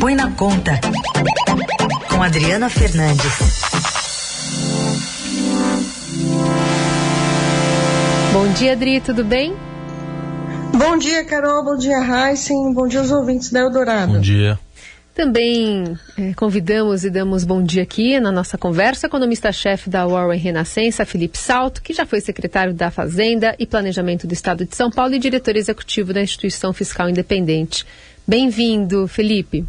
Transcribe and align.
Põe 0.00 0.14
na 0.14 0.30
Conta, 0.30 0.80
com 2.08 2.22
Adriana 2.22 2.68
Fernandes. 2.68 3.32
Bom 8.32 8.52
dia, 8.52 8.72
Adri, 8.74 9.00
tudo 9.00 9.24
bem? 9.24 9.56
Bom 10.72 10.96
dia, 10.98 11.24
Carol. 11.24 11.64
Bom 11.64 11.76
dia, 11.76 11.98
Heisen. 11.98 12.72
Bom 12.72 12.86
dia 12.86 13.00
aos 13.00 13.10
ouvintes 13.10 13.50
da 13.50 13.60
Eldorado. 13.60 14.12
Bom 14.12 14.20
dia. 14.20 14.58
Também 15.14 15.98
é, 16.16 16.32
convidamos 16.34 17.04
e 17.04 17.10
damos 17.10 17.42
bom 17.42 17.60
dia 17.60 17.82
aqui 17.82 18.20
na 18.20 18.30
nossa 18.30 18.56
conversa, 18.56 19.08
economista-chefe 19.08 19.90
da 19.90 20.06
Warren 20.06 20.38
Renascença, 20.38 21.04
Felipe 21.04 21.36
Salto, 21.36 21.82
que 21.82 21.92
já 21.92 22.06
foi 22.06 22.20
secretário 22.20 22.72
da 22.72 22.88
Fazenda 22.88 23.56
e 23.58 23.66
Planejamento 23.66 24.28
do 24.28 24.32
Estado 24.32 24.64
de 24.64 24.76
São 24.76 24.92
Paulo 24.92 25.14
e 25.14 25.18
diretor 25.18 25.56
executivo 25.56 26.12
da 26.12 26.22
Instituição 26.22 26.72
Fiscal 26.72 27.10
Independente. 27.10 27.84
Bem-vindo, 28.24 29.08
Felipe. 29.08 29.66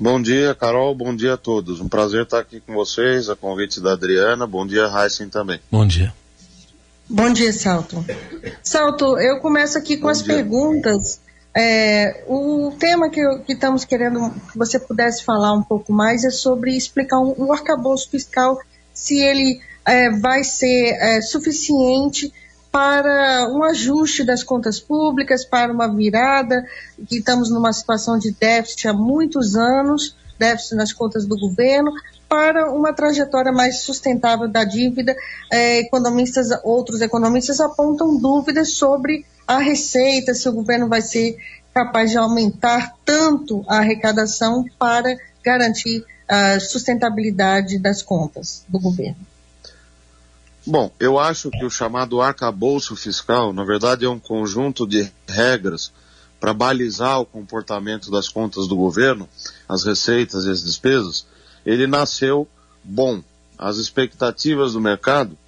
Bom 0.00 0.22
dia, 0.22 0.54
Carol. 0.54 0.94
Bom 0.94 1.14
dia 1.14 1.34
a 1.34 1.36
todos. 1.36 1.80
Um 1.80 1.88
prazer 1.88 2.22
estar 2.22 2.38
aqui 2.38 2.60
com 2.60 2.74
vocês, 2.74 3.28
a 3.28 3.36
convite 3.36 3.80
da 3.80 3.92
Adriana. 3.92 4.46
Bom 4.46 4.66
dia, 4.66 4.86
Heisen 4.86 5.28
também. 5.28 5.60
Bom 5.70 5.86
dia. 5.86 6.14
Bom 7.08 7.32
dia, 7.32 7.52
Salto. 7.52 8.04
Salto, 8.62 9.18
eu 9.18 9.40
começo 9.40 9.76
aqui 9.76 9.96
com 9.96 10.04
Bom 10.04 10.10
as 10.10 10.22
dia. 10.22 10.34
perguntas 10.34 11.20
é, 11.60 12.22
o 12.28 12.72
tema 12.78 13.10
que, 13.10 13.18
eu, 13.18 13.40
que, 13.40 13.52
estamos 13.52 13.84
querendo 13.84 14.30
que 14.52 14.56
você 14.56 14.78
pudesse 14.78 15.24
falar 15.24 15.52
um 15.54 15.62
pouco 15.62 15.92
mais 15.92 16.22
é 16.22 16.30
sobre 16.30 16.76
explicar 16.76 17.18
um, 17.18 17.34
um 17.36 17.52
arcabouço 17.52 18.08
fiscal, 18.10 18.60
se 18.94 19.20
ele 19.20 19.60
é, 19.84 20.10
vai 20.10 20.44
ser 20.44 20.96
é, 21.00 21.20
suficiente 21.20 22.32
para 22.78 23.48
um 23.50 23.64
ajuste 23.64 24.22
das 24.22 24.44
contas 24.44 24.78
públicas, 24.78 25.44
para 25.44 25.72
uma 25.72 25.92
virada, 25.92 26.64
que 27.08 27.16
estamos 27.16 27.50
numa 27.50 27.72
situação 27.72 28.16
de 28.16 28.30
déficit 28.30 28.86
há 28.86 28.92
muitos 28.92 29.56
anos, 29.56 30.16
déficit 30.38 30.76
nas 30.76 30.92
contas 30.92 31.26
do 31.26 31.36
governo, 31.36 31.90
para 32.28 32.70
uma 32.70 32.92
trajetória 32.92 33.50
mais 33.50 33.80
sustentável 33.80 34.46
da 34.46 34.62
dívida. 34.62 35.16
É, 35.50 35.80
economistas, 35.80 36.50
outros 36.62 37.00
economistas 37.00 37.58
apontam 37.58 38.16
dúvidas 38.16 38.74
sobre 38.74 39.26
a 39.44 39.58
receita, 39.58 40.32
se 40.32 40.48
o 40.48 40.52
governo 40.52 40.86
vai 40.88 41.02
ser 41.02 41.36
capaz 41.74 42.12
de 42.12 42.16
aumentar 42.16 42.94
tanto 43.04 43.64
a 43.66 43.78
arrecadação 43.78 44.64
para 44.78 45.16
garantir 45.44 46.04
a 46.28 46.60
sustentabilidade 46.60 47.76
das 47.76 48.02
contas 48.02 48.64
do 48.68 48.78
governo. 48.78 49.26
Bom, 50.70 50.92
eu 51.00 51.18
acho 51.18 51.50
que 51.50 51.64
o 51.64 51.70
chamado 51.70 52.20
arcabouço 52.20 52.94
fiscal, 52.94 53.54
na 53.54 53.64
verdade, 53.64 54.04
é 54.04 54.08
um 54.08 54.18
conjunto 54.18 54.86
de 54.86 55.10
regras 55.26 55.90
para 56.38 56.52
balizar 56.52 57.18
o 57.18 57.24
comportamento 57.24 58.10
das 58.10 58.28
contas 58.28 58.68
do 58.68 58.76
governo, 58.76 59.26
as 59.66 59.82
receitas 59.82 60.44
e 60.44 60.50
as 60.50 60.62
despesas. 60.62 61.24
Ele 61.64 61.86
nasceu 61.86 62.46
bom. 62.84 63.24
As 63.56 63.78
expectativas 63.78 64.74
do 64.74 64.80
mercado 64.80 65.38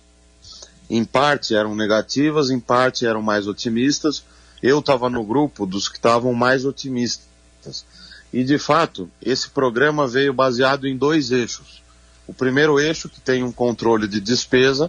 em 0.88 1.04
parte 1.04 1.54
eram 1.54 1.74
negativas, 1.74 2.48
em 2.48 2.58
parte 2.58 3.04
eram 3.04 3.20
mais 3.20 3.46
otimistas. 3.46 4.24
Eu 4.62 4.78
estava 4.78 5.10
no 5.10 5.22
grupo 5.22 5.66
dos 5.66 5.86
que 5.86 5.98
estavam 5.98 6.32
mais 6.32 6.64
otimistas. 6.64 7.84
E 8.32 8.42
de 8.42 8.58
fato, 8.58 9.10
esse 9.20 9.50
programa 9.50 10.08
veio 10.08 10.32
baseado 10.32 10.88
em 10.88 10.96
dois 10.96 11.30
eixos. 11.30 11.82
O 12.30 12.32
primeiro 12.32 12.78
eixo, 12.78 13.08
que 13.08 13.20
tem 13.20 13.42
um 13.42 13.50
controle 13.50 14.06
de 14.06 14.20
despesa, 14.20 14.88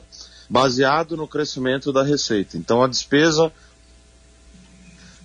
baseado 0.51 1.15
no 1.15 1.29
crescimento 1.29 1.93
da 1.93 2.03
receita. 2.03 2.57
Então 2.57 2.83
a 2.83 2.87
despesa 2.87 3.49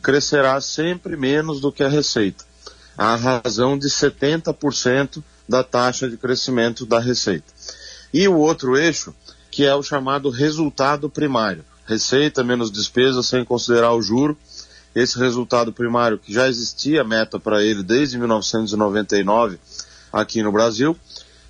crescerá 0.00 0.60
sempre 0.60 1.16
menos 1.16 1.60
do 1.60 1.72
que 1.72 1.82
a 1.82 1.88
receita, 1.88 2.44
a 2.96 3.16
razão 3.16 3.76
de 3.76 3.88
70% 3.88 5.20
da 5.48 5.64
taxa 5.64 6.08
de 6.08 6.16
crescimento 6.16 6.86
da 6.86 7.00
receita. 7.00 7.52
E 8.14 8.28
o 8.28 8.36
outro 8.36 8.78
eixo, 8.78 9.12
que 9.50 9.64
é 9.64 9.74
o 9.74 9.82
chamado 9.82 10.30
resultado 10.30 11.10
primário. 11.10 11.64
Receita 11.86 12.44
menos 12.44 12.70
despesa 12.70 13.20
sem 13.20 13.44
considerar 13.44 13.94
o 13.94 14.02
juro. 14.02 14.38
Esse 14.94 15.18
resultado 15.18 15.72
primário 15.72 16.18
que 16.18 16.32
já 16.32 16.48
existia 16.48 17.02
meta 17.02 17.36
para 17.40 17.64
ele 17.64 17.82
desde 17.82 18.16
1999 18.16 19.58
aqui 20.12 20.40
no 20.40 20.52
Brasil, 20.52 20.96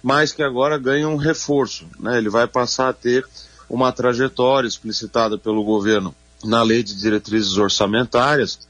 mas 0.03 0.33
que 0.33 0.43
agora 0.43 0.79
ganha 0.79 1.07
um 1.07 1.17
reforço. 1.17 1.87
Né? 2.01 2.17
Ele 2.17 2.31
vai 2.31 2.47
passar 2.47 2.89
a 2.89 2.93
ter 2.95 3.27
uma 3.69 3.93
trajetória 3.93 4.69
explicitada 4.69 5.37
pelo 5.37 5.65
governo 5.65 6.15
na 6.45 6.63
lei 6.63 6.83
de 6.83 6.95
diretrizes 6.95 7.57
orçamentárias, 7.57 8.67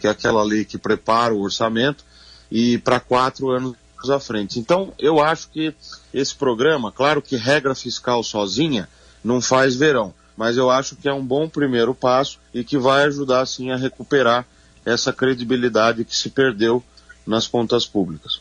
que 0.00 0.06
é 0.06 0.10
aquela 0.10 0.42
lei 0.42 0.64
que 0.64 0.78
prepara 0.78 1.34
o 1.34 1.40
orçamento, 1.40 2.04
e 2.50 2.78
para 2.78 3.00
quatro 3.00 3.50
anos 3.50 3.76
à 4.08 4.20
frente. 4.20 4.58
Então, 4.58 4.92
eu 4.98 5.22
acho 5.22 5.48
que 5.50 5.74
esse 6.12 6.34
programa, 6.34 6.92
claro 6.92 7.20
que 7.20 7.36
regra 7.36 7.74
fiscal 7.74 8.22
sozinha 8.22 8.88
não 9.24 9.40
faz 9.40 9.74
verão, 9.74 10.14
mas 10.36 10.56
eu 10.56 10.70
acho 10.70 10.96
que 10.96 11.08
é 11.08 11.12
um 11.12 11.24
bom 11.24 11.48
primeiro 11.48 11.94
passo 11.94 12.38
e 12.52 12.62
que 12.62 12.78
vai 12.78 13.04
ajudar, 13.04 13.46
sim, 13.46 13.70
a 13.70 13.76
recuperar 13.76 14.46
essa 14.84 15.12
credibilidade 15.12 16.04
que 16.04 16.14
se 16.14 16.30
perdeu 16.30 16.82
nas 17.26 17.48
contas 17.48 17.86
públicas. 17.86 18.40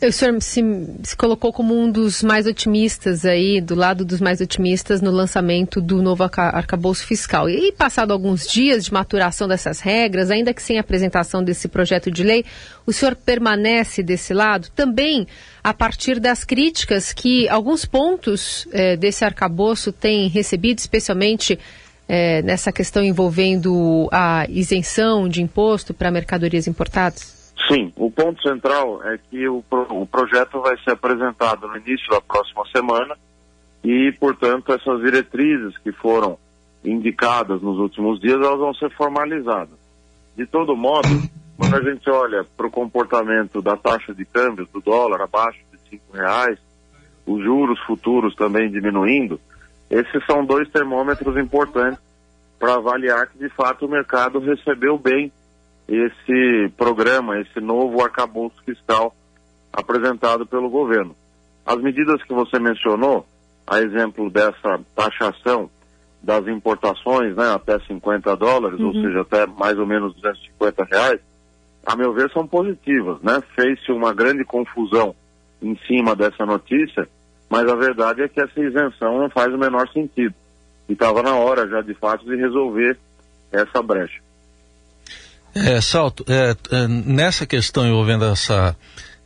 O 0.00 0.12
senhor 0.12 0.40
se, 0.40 0.62
se, 1.02 1.16
colocou 1.16 1.52
como 1.52 1.76
um 1.76 1.90
dos 1.90 2.22
mais 2.22 2.46
otimistas 2.46 3.24
aí, 3.24 3.60
do 3.60 3.74
lado 3.74 4.04
dos 4.04 4.20
mais 4.20 4.40
otimistas 4.40 5.02
no 5.02 5.10
lançamento 5.10 5.80
do 5.80 6.00
novo 6.00 6.22
arcabouço 6.22 7.04
fiscal. 7.04 7.50
E 7.50 7.72
passado 7.72 8.12
alguns 8.12 8.46
dias 8.46 8.84
de 8.84 8.92
maturação 8.92 9.48
dessas 9.48 9.80
regras, 9.80 10.30
ainda 10.30 10.54
que 10.54 10.62
sem 10.62 10.78
apresentação 10.78 11.42
desse 11.42 11.66
projeto 11.66 12.12
de 12.12 12.22
lei, 12.22 12.44
o 12.86 12.92
senhor 12.92 13.16
permanece 13.16 14.00
desse 14.00 14.32
lado? 14.32 14.68
Também 14.70 15.26
a 15.64 15.74
partir 15.74 16.20
das 16.20 16.44
críticas 16.44 17.12
que 17.12 17.48
alguns 17.48 17.84
pontos 17.84 18.68
eh, 18.70 18.96
desse 18.96 19.24
arcabouço 19.24 19.90
têm 19.90 20.28
recebido, 20.28 20.78
especialmente 20.78 21.58
eh, 22.08 22.40
nessa 22.42 22.70
questão 22.70 23.02
envolvendo 23.02 24.08
a 24.12 24.46
isenção 24.48 25.28
de 25.28 25.42
imposto 25.42 25.92
para 25.92 26.08
mercadorias 26.08 26.68
importadas? 26.68 27.37
Sim, 27.70 27.92
o 27.96 28.10
ponto 28.10 28.40
central 28.42 29.02
é 29.04 29.18
que 29.18 29.46
o, 29.46 29.62
o 29.90 30.06
projeto 30.06 30.60
vai 30.60 30.76
ser 30.78 30.92
apresentado 30.92 31.68
no 31.68 31.76
início 31.76 32.08
da 32.10 32.20
próxima 32.20 32.64
semana 32.74 33.14
e, 33.84 34.10
portanto, 34.18 34.72
essas 34.72 35.00
diretrizes 35.02 35.76
que 35.78 35.92
foram 35.92 36.38
indicadas 36.82 37.60
nos 37.60 37.78
últimos 37.78 38.20
dias, 38.20 38.40
elas 38.40 38.58
vão 38.58 38.72
ser 38.74 38.90
formalizadas. 38.96 39.76
De 40.34 40.46
todo 40.46 40.74
modo, 40.74 41.08
quando 41.58 41.76
a 41.76 41.82
gente 41.82 42.08
olha 42.08 42.44
para 42.56 42.66
o 42.66 42.70
comportamento 42.70 43.60
da 43.60 43.76
taxa 43.76 44.14
de 44.14 44.24
câmbio 44.24 44.66
do 44.72 44.80
dólar 44.80 45.20
abaixo 45.20 45.58
de 45.70 45.90
cinco 45.90 46.16
reais, 46.16 46.58
os 47.26 47.42
juros 47.42 47.78
futuros 47.80 48.34
também 48.34 48.70
diminuindo, 48.70 49.38
esses 49.90 50.24
são 50.24 50.44
dois 50.44 50.68
termômetros 50.70 51.36
importantes 51.36 52.00
para 52.58 52.74
avaliar 52.74 53.26
que 53.28 53.38
de 53.38 53.48
fato 53.50 53.84
o 53.84 53.90
mercado 53.90 54.38
recebeu 54.38 54.96
bem 54.96 55.30
esse 55.88 56.68
programa, 56.76 57.40
esse 57.40 57.60
novo 57.60 58.02
arcabouço 58.02 58.62
fiscal 58.64 59.14
apresentado 59.72 60.46
pelo 60.46 60.68
governo. 60.68 61.16
As 61.64 61.80
medidas 61.80 62.22
que 62.22 62.32
você 62.32 62.58
mencionou, 62.58 63.26
a 63.66 63.80
exemplo 63.80 64.30
dessa 64.30 64.80
taxação 64.94 65.70
das 66.22 66.46
importações, 66.48 67.34
né, 67.36 67.52
até 67.52 67.78
50 67.80 68.36
dólares, 68.36 68.78
uhum. 68.80 68.88
ou 68.88 68.92
seja, 68.94 69.20
até 69.22 69.46
mais 69.46 69.78
ou 69.78 69.86
menos 69.86 70.14
250 70.14 70.84
reais, 70.84 71.20
a 71.86 71.96
meu 71.96 72.12
ver 72.12 72.30
são 72.32 72.46
positivas, 72.46 73.20
né? 73.22 73.42
Fez-se 73.54 73.90
uma 73.92 74.12
grande 74.12 74.44
confusão 74.44 75.14
em 75.62 75.76
cima 75.86 76.14
dessa 76.14 76.44
notícia, 76.44 77.08
mas 77.48 77.66
a 77.66 77.74
verdade 77.74 78.22
é 78.22 78.28
que 78.28 78.40
essa 78.40 78.60
isenção 78.60 79.18
não 79.18 79.30
faz 79.30 79.54
o 79.54 79.58
menor 79.58 79.88
sentido. 79.88 80.34
E 80.88 80.92
estava 80.92 81.22
na 81.22 81.34
hora 81.34 81.66
já, 81.66 81.80
de 81.80 81.94
fato, 81.94 82.24
de 82.24 82.36
resolver 82.36 82.98
essa 83.50 83.82
brecha. 83.82 84.20
É, 85.66 85.80
Salto, 85.80 86.24
é, 86.28 86.56
é, 86.70 86.88
nessa 86.88 87.46
questão 87.46 87.86
envolvendo 87.86 88.24
essa, 88.24 88.76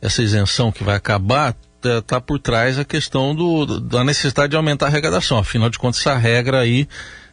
essa 0.01 0.21
isenção 0.21 0.71
que 0.71 0.83
vai 0.83 0.95
acabar, 0.95 1.55
está 1.83 2.17
é, 2.17 2.19
por 2.19 2.39
trás 2.39 2.79
a 2.79 2.85
questão 2.85 3.35
do, 3.35 3.79
da 3.79 4.03
necessidade 4.03 4.51
de 4.51 4.55
aumentar 4.55 4.87
a 4.87 4.89
arrecadação. 4.89 5.37
Afinal 5.37 5.69
de 5.69 5.77
contas, 5.77 5.99
essa 6.01 6.15
regra 6.15 6.59
aí, 6.59 6.87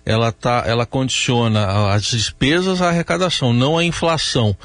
ela, 0.04 0.32
tá, 0.32 0.64
ela 0.66 0.84
condiciona 0.84 1.92
as 1.92 2.04
despesas 2.04 2.82
à 2.82 2.88
arrecadação, 2.88 3.52
não 3.52 3.78
à 3.78 3.84
inflação. 3.84 4.56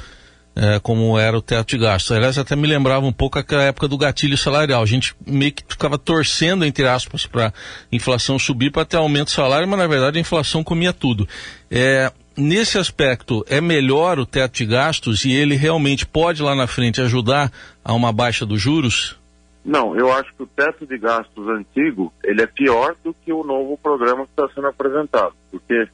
É, 0.58 0.80
como 0.80 1.18
era 1.18 1.36
o 1.36 1.42
teto 1.42 1.68
de 1.68 1.76
gastos. 1.76 2.12
Aliás, 2.12 2.38
até 2.38 2.56
me 2.56 2.66
lembrava 2.66 3.04
um 3.04 3.12
pouco 3.12 3.38
aquela 3.38 3.62
época 3.64 3.86
do 3.86 3.98
gatilho 3.98 4.38
salarial. 4.38 4.82
A 4.82 4.86
gente 4.86 5.14
meio 5.26 5.52
que 5.52 5.62
ficava 5.68 5.98
torcendo, 5.98 6.64
entre 6.64 6.88
aspas, 6.88 7.26
para 7.26 7.52
inflação 7.92 8.38
subir 8.38 8.72
para 8.72 8.86
ter 8.86 8.96
aumento 8.96 9.26
do 9.26 9.32
salário, 9.32 9.68
mas 9.68 9.78
na 9.78 9.86
verdade 9.86 10.16
a 10.16 10.20
inflação 10.22 10.64
comia 10.64 10.94
tudo. 10.94 11.28
É, 11.70 12.10
nesse 12.36 12.78
aspecto, 12.78 13.44
é 13.48 13.60
melhor 13.60 14.18
o 14.18 14.26
teto 14.26 14.54
de 14.54 14.66
gastos 14.66 15.24
e 15.24 15.32
ele 15.32 15.56
realmente 15.56 16.06
pode 16.06 16.42
lá 16.42 16.54
na 16.54 16.66
frente 16.66 17.00
ajudar 17.00 17.50
a 17.84 17.92
uma 17.92 18.12
baixa 18.12 18.44
dos 18.44 18.60
juros? 18.60 19.18
Não, 19.64 19.96
eu 19.96 20.12
acho 20.12 20.32
que 20.34 20.42
o 20.42 20.46
teto 20.46 20.86
de 20.86 20.96
gastos 20.96 21.48
antigo, 21.48 22.12
ele 22.22 22.42
é 22.42 22.46
pior 22.46 22.94
do 23.02 23.12
que 23.12 23.32
o 23.32 23.42
novo 23.42 23.76
programa 23.76 24.24
que 24.24 24.30
está 24.30 24.48
sendo 24.54 24.68
apresentado, 24.68 25.34
porque 25.50 25.88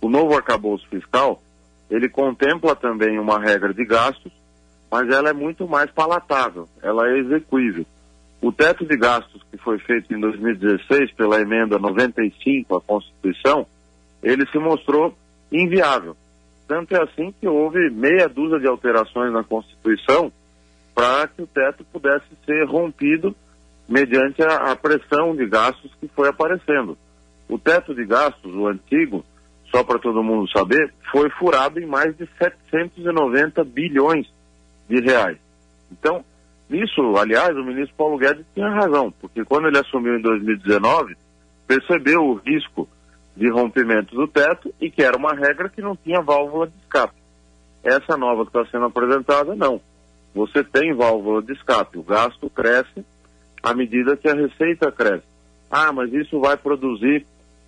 o 0.00 0.08
novo 0.08 0.34
arcabouço 0.34 0.86
fiscal, 0.88 1.40
ele 1.88 2.08
contempla 2.08 2.74
também 2.74 3.18
uma 3.18 3.38
regra 3.38 3.72
de 3.72 3.84
gastos 3.84 4.32
mas 4.92 5.08
ela 5.08 5.30
é 5.30 5.32
muito 5.32 5.66
mais 5.66 5.90
palatável, 5.90 6.68
ela 6.82 7.08
é 7.08 7.16
execuível. 7.16 7.86
O 8.42 8.52
teto 8.52 8.84
de 8.84 8.94
gastos 8.94 9.42
que 9.50 9.56
foi 9.56 9.78
feito 9.78 10.12
em 10.12 10.20
2016 10.20 11.12
pela 11.12 11.40
emenda 11.40 11.78
95 11.78 12.76
à 12.76 12.80
Constituição, 12.82 13.66
ele 14.22 14.46
se 14.48 14.58
mostrou 14.58 15.16
inviável. 15.52 16.16
Tanto 16.66 16.96
é 16.96 17.02
assim 17.02 17.34
que 17.38 17.46
houve 17.46 17.90
meia 17.90 18.28
dúzia 18.28 18.58
de 18.58 18.66
alterações 18.66 19.32
na 19.32 19.44
Constituição 19.44 20.32
para 20.94 21.28
que 21.28 21.42
o 21.42 21.46
teto 21.46 21.84
pudesse 21.92 22.26
ser 22.46 22.64
rompido 22.64 23.34
mediante 23.88 24.42
a, 24.42 24.72
a 24.72 24.76
pressão 24.76 25.34
de 25.36 25.46
gastos 25.46 25.92
que 26.00 26.08
foi 26.08 26.28
aparecendo. 26.28 26.96
O 27.48 27.58
teto 27.58 27.94
de 27.94 28.04
gastos, 28.04 28.54
o 28.54 28.66
antigo, 28.66 29.24
só 29.70 29.82
para 29.82 29.98
todo 29.98 30.22
mundo 30.22 30.50
saber, 30.50 30.92
foi 31.10 31.28
furado 31.30 31.80
em 31.80 31.86
mais 31.86 32.16
de 32.16 32.26
790 32.38 33.64
bilhões 33.64 34.26
de 34.88 35.00
reais. 35.00 35.38
Então, 35.90 36.24
nisso, 36.68 37.16
aliás, 37.16 37.56
o 37.56 37.64
ministro 37.64 37.94
Paulo 37.96 38.18
Guedes 38.18 38.46
tinha 38.54 38.68
razão, 38.68 39.12
porque 39.20 39.44
quando 39.44 39.68
ele 39.68 39.78
assumiu 39.78 40.16
em 40.16 40.22
2019, 40.22 41.16
percebeu 41.66 42.22
o 42.22 42.34
risco 42.34 42.88
de 43.36 43.48
rompimento 43.48 44.14
do 44.14 44.28
teto 44.28 44.72
e 44.80 44.90
que 44.90 45.02
era 45.02 45.16
uma 45.16 45.34
regra 45.34 45.68
que 45.68 45.80
não 45.80 45.96
tinha 45.96 46.20
válvula 46.20 46.66
de 46.66 46.74
escape. 46.82 47.14
Essa 47.82 48.16
nova 48.16 48.44
que 48.44 48.56
está 48.56 48.70
sendo 48.70 48.86
apresentada, 48.86 49.54
não. 49.54 49.80
Você 50.34 50.62
tem 50.62 50.94
válvula 50.94 51.42
de 51.42 51.52
escape, 51.52 51.98
o 51.98 52.02
gasto 52.02 52.48
cresce 52.50 53.04
à 53.62 53.74
medida 53.74 54.16
que 54.16 54.28
a 54.28 54.34
receita 54.34 54.90
cresce. 54.90 55.26
Ah, 55.70 55.92
mas 55.92 56.12
isso 56.12 56.38
vai 56.40 56.56
produzir 56.56 57.26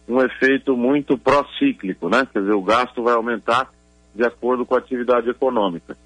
um 0.08 0.20
efeito 0.20 0.76
muito 0.76 1.16
procíclico, 1.16 2.08
né? 2.08 2.26
Quer 2.30 2.40
dizer, 2.40 2.52
o 2.52 2.62
gasto 2.62 3.02
vai 3.02 3.14
aumentar 3.14 3.70
de 4.14 4.24
acordo 4.24 4.64
com 4.64 4.74
a 4.74 4.78
atividade 4.78 5.28
econômica. 5.28 5.96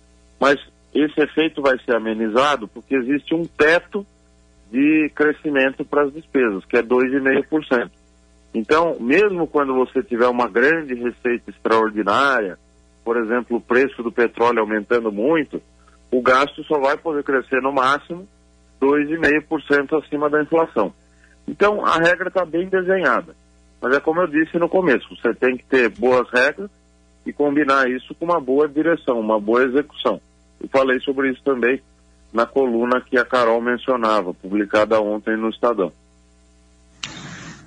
Mas 0.41 0.59
esse 0.95 1.21
efeito 1.21 1.61
vai 1.61 1.79
ser 1.81 1.97
amenizado 1.97 2.69
porque 2.69 2.95
existe 2.95 3.35
um 3.35 3.45
teto 3.45 4.07
de 4.71 5.11
crescimento 5.15 5.85
para 5.85 6.03
as 6.03 6.13
despesas, 6.13 6.65
que 6.65 6.77
é 6.77 6.83
2,5%. 6.83 7.91
Então, 8.55 8.97
mesmo 8.99 9.47
quando 9.47 9.75
você 9.75 10.03
tiver 10.03 10.27
uma 10.29 10.49
grande 10.49 10.95
receita 10.95 11.51
extraordinária, 11.51 12.59
por 13.05 13.17
exemplo, 13.17 13.57
o 13.57 13.61
preço 13.61 14.03
do 14.03 14.13
petróleo 14.13 14.61
aumentando 14.61 15.13
muito, 15.13 15.63
o 16.11 16.23
gasto 16.23 16.63
só 16.65 16.79
vai 16.79 16.97
poder 16.97 17.23
crescer 17.23 17.61
no 17.61 17.73
máximo 17.73 18.27
2,5% 18.81 20.03
acima 20.03 20.31
da 20.31 20.43
inflação. 20.43 20.93
Então, 21.47 21.85
a 21.85 21.99
regra 21.99 22.29
está 22.29 22.45
bem 22.45 22.69
desenhada. 22.69 23.35
Mas 23.81 23.97
é 23.97 24.01
como 24.01 24.21
eu 24.21 24.27
disse 24.27 24.59
no 24.59 24.69
começo, 24.69 25.09
você 25.17 25.33
tem 25.35 25.57
que 25.57 25.65
ter 25.65 25.89
boas 25.89 26.29
regras 26.31 26.71
e 27.25 27.33
combinar 27.33 27.89
isso 27.89 28.15
com 28.15 28.25
uma 28.25 28.41
boa 28.41 28.69
direção, 28.69 29.21
uma 29.21 29.39
boa 29.39 29.63
execução. 29.65 30.21
Eu 30.61 30.69
falei 30.69 30.99
sobre 31.01 31.31
isso 31.31 31.43
também 31.45 31.81
na 32.33 32.45
coluna 32.45 33.01
que 33.01 33.17
a 33.17 33.25
Carol 33.25 33.61
mencionava, 33.61 34.35
publicada 34.35 35.01
ontem 35.01 35.37
no 35.37 35.49
Estadão. 35.49 35.93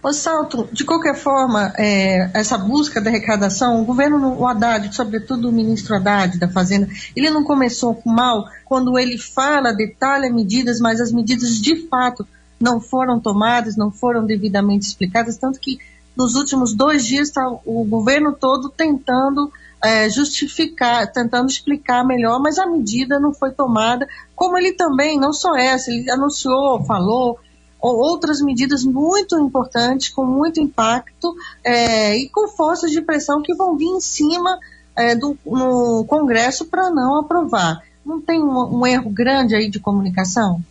Ô 0.03 0.11
Salto, 0.11 0.67
de 0.71 0.83
qualquer 0.83 1.13
forma, 1.15 1.71
é, 1.77 2.31
essa 2.33 2.57
busca 2.57 2.99
da 2.99 3.11
arrecadação, 3.11 3.79
o 3.79 3.85
governo, 3.85 4.35
o 4.35 4.47
Haddad, 4.47 4.95
sobretudo 4.95 5.47
o 5.47 5.51
ministro 5.51 5.95
Haddad 5.95 6.39
da 6.39 6.49
Fazenda, 6.49 6.87
ele 7.15 7.29
não 7.29 7.43
começou 7.43 8.01
mal 8.03 8.45
quando 8.65 8.97
ele 8.97 9.19
fala, 9.19 9.71
detalha 9.71 10.33
medidas, 10.33 10.79
mas 10.79 10.99
as 10.99 11.11
medidas 11.11 11.61
de 11.61 11.87
fato 11.87 12.27
não 12.59 12.81
foram 12.81 13.19
tomadas, 13.19 13.77
não 13.77 13.91
foram 13.91 14.25
devidamente 14.25 14.87
explicadas, 14.87 15.37
tanto 15.37 15.59
que 15.59 15.77
nos 16.17 16.33
últimos 16.33 16.73
dois 16.73 17.05
dias 17.05 17.27
está 17.27 17.47
o 17.63 17.85
governo 17.85 18.33
todo 18.33 18.69
tentando 18.69 19.51
é, 19.83 20.09
justificar, 20.09 21.11
tentando 21.11 21.47
explicar 21.47 22.03
melhor, 22.03 22.39
mas 22.39 22.57
a 22.57 22.65
medida 22.65 23.19
não 23.19 23.35
foi 23.35 23.51
tomada, 23.51 24.07
como 24.35 24.57
ele 24.57 24.73
também, 24.73 25.19
não 25.19 25.31
só 25.31 25.55
essa, 25.55 25.91
ele 25.91 26.09
anunciou, 26.09 26.83
falou, 26.85 27.39
outras 27.89 28.41
medidas 28.41 28.83
muito 28.83 29.39
importantes, 29.39 30.09
com 30.09 30.25
muito 30.25 30.59
impacto 30.59 31.35
é, 31.63 32.15
e 32.17 32.29
com 32.29 32.47
forças 32.47 32.91
de 32.91 33.01
pressão 33.01 33.41
que 33.41 33.55
vão 33.55 33.75
vir 33.75 33.87
em 33.87 33.99
cima 33.99 34.59
é, 34.95 35.15
do, 35.15 35.37
no 35.45 36.05
Congresso 36.05 36.65
para 36.65 36.89
não 36.89 37.19
aprovar. 37.19 37.81
Não 38.05 38.21
tem 38.21 38.41
um, 38.41 38.79
um, 38.79 38.87
erro 38.87 39.09
grande 39.09 39.55
aí 39.55 39.69
de 39.69 39.79
comunicação? 39.79 40.61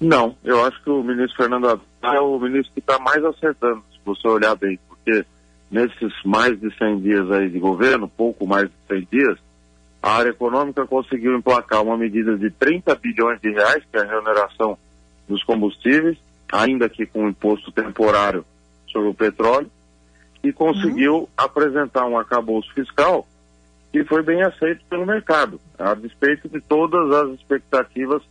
Não, 0.00 0.34
eu 0.42 0.64
acho 0.64 0.82
que 0.82 0.90
o 0.90 1.02
ministro 1.02 1.36
Fernando 1.36 1.80
é 2.02 2.20
o 2.20 2.38
ministro 2.38 2.72
que 2.74 2.80
está 2.80 2.98
mais 2.98 3.24
acertando, 3.24 3.82
se 3.92 3.98
você 4.04 4.26
olhar 4.26 4.54
bem, 4.56 4.78
porque 4.88 5.24
nesses 5.70 6.12
mais 6.24 6.58
de 6.60 6.76
100 6.76 7.00
dias 7.00 7.30
aí 7.30 7.48
de 7.48 7.58
governo, 7.58 8.08
pouco 8.08 8.46
mais 8.46 8.68
de 8.68 8.74
100 8.88 9.08
dias, 9.10 9.38
a 10.02 10.16
área 10.16 10.30
econômica 10.30 10.84
conseguiu 10.86 11.36
emplacar 11.36 11.82
uma 11.82 11.96
medida 11.96 12.36
de 12.36 12.50
30 12.50 12.94
bilhões 12.96 13.40
de 13.40 13.50
reais, 13.50 13.84
que 13.90 13.96
é 13.96 14.00
a 14.00 14.04
remuneração 14.04 14.76
dos 15.32 15.42
combustíveis, 15.44 16.18
ainda 16.52 16.88
que 16.88 17.06
com 17.06 17.28
imposto 17.28 17.72
temporário 17.72 18.44
sobre 18.90 19.08
o 19.08 19.14
petróleo, 19.14 19.70
e 20.44 20.52
conseguiu 20.52 21.14
uhum. 21.14 21.28
apresentar 21.36 22.06
um 22.06 22.18
acabouço 22.18 22.72
fiscal 22.74 23.26
que 23.90 24.04
foi 24.04 24.22
bem 24.22 24.42
aceito 24.42 24.82
pelo 24.88 25.06
mercado, 25.06 25.60
a 25.78 25.94
despeito 25.94 26.48
de 26.48 26.60
todas 26.60 27.10
as 27.12 27.34
expectativas 27.34 28.22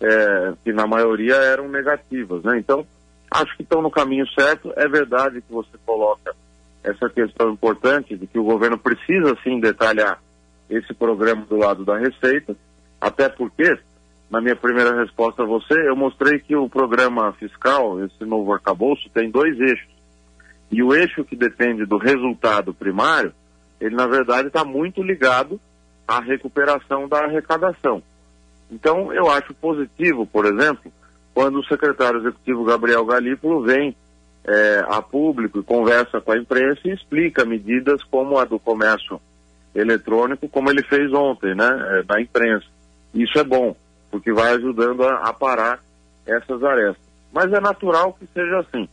é, 0.00 0.52
que 0.64 0.72
na 0.72 0.86
maioria 0.86 1.34
eram 1.34 1.68
negativas. 1.68 2.42
Né? 2.42 2.58
Então, 2.58 2.86
acho 3.30 3.54
que 3.56 3.62
estão 3.62 3.82
no 3.82 3.90
caminho 3.90 4.26
certo. 4.30 4.72
É 4.76 4.88
verdade 4.88 5.42
que 5.42 5.52
você 5.52 5.76
coloca 5.84 6.34
essa 6.82 7.08
questão 7.08 7.50
importante 7.50 8.16
de 8.16 8.26
que 8.26 8.38
o 8.38 8.44
governo 8.44 8.78
precisa 8.78 9.36
sim 9.42 9.60
detalhar 9.60 10.20
esse 10.68 10.92
programa 10.94 11.44
do 11.46 11.56
lado 11.56 11.84
da 11.84 11.98
Receita, 11.98 12.56
até 13.00 13.28
porque 13.28 13.78
na 14.34 14.40
minha 14.40 14.56
primeira 14.56 15.00
resposta 15.00 15.44
a 15.44 15.46
você, 15.46 15.88
eu 15.88 15.94
mostrei 15.94 16.40
que 16.40 16.56
o 16.56 16.68
programa 16.68 17.32
fiscal, 17.34 18.04
esse 18.04 18.24
novo 18.24 18.52
arcabouço, 18.52 19.08
tem 19.10 19.30
dois 19.30 19.56
eixos. 19.60 19.94
E 20.72 20.82
o 20.82 20.92
eixo 20.92 21.22
que 21.22 21.36
depende 21.36 21.86
do 21.86 21.98
resultado 21.98 22.74
primário, 22.74 23.32
ele 23.80 23.94
na 23.94 24.08
verdade 24.08 24.48
está 24.48 24.64
muito 24.64 25.00
ligado 25.04 25.60
à 26.08 26.18
recuperação 26.18 27.06
da 27.06 27.20
arrecadação. 27.20 28.02
Então, 28.68 29.12
eu 29.12 29.30
acho 29.30 29.54
positivo, 29.54 30.26
por 30.26 30.46
exemplo, 30.46 30.92
quando 31.32 31.60
o 31.60 31.66
secretário 31.66 32.18
executivo 32.18 32.64
Gabriel 32.64 33.04
Galípolo 33.04 33.62
vem 33.62 33.94
é, 34.44 34.84
a 34.88 35.00
público 35.00 35.60
e 35.60 35.62
conversa 35.62 36.20
com 36.20 36.32
a 36.32 36.38
imprensa 36.38 36.80
e 36.86 36.92
explica 36.92 37.44
medidas 37.44 38.02
como 38.02 38.36
a 38.36 38.44
do 38.44 38.58
comércio 38.58 39.20
eletrônico, 39.72 40.48
como 40.48 40.70
ele 40.70 40.82
fez 40.82 41.12
ontem, 41.12 41.54
né, 41.54 41.68
é, 41.68 42.04
na 42.12 42.20
imprensa. 42.20 42.66
Isso 43.14 43.38
é 43.38 43.44
bom 43.44 43.76
porque 44.14 44.32
vai 44.32 44.52
ajudando 44.52 45.02
a, 45.02 45.28
a 45.28 45.32
parar 45.32 45.80
essas 46.24 46.62
arestas. 46.62 47.04
Mas 47.32 47.52
é 47.52 47.58
natural 47.58 48.12
que 48.12 48.24
seja 48.32 48.60
assim. 48.60 48.88